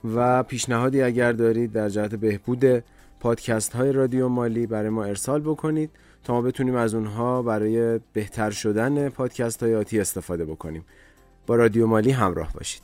و 0.04 0.42
پیشنهادی 0.42 1.02
اگر 1.02 1.32
دارید 1.32 1.72
در 1.72 1.88
جهت 1.88 2.14
بهبود 2.14 2.84
پادکست 3.20 3.72
های 3.72 3.92
رادیو 3.92 4.28
مالی 4.28 4.66
برای 4.66 4.88
ما 4.88 5.04
ارسال 5.04 5.40
بکنید 5.40 5.90
تا 6.24 6.32
ما 6.32 6.42
بتونیم 6.42 6.74
از 6.74 6.94
اونها 6.94 7.42
برای 7.42 8.00
بهتر 8.12 8.50
شدن 8.50 9.08
پادکست 9.08 9.62
های 9.62 9.74
آتی 9.74 10.00
استفاده 10.00 10.44
بکنیم. 10.44 10.84
با 11.46 11.56
رادیو 11.56 11.86
مالی 11.86 12.10
همراه 12.10 12.52
باشید. 12.52 12.82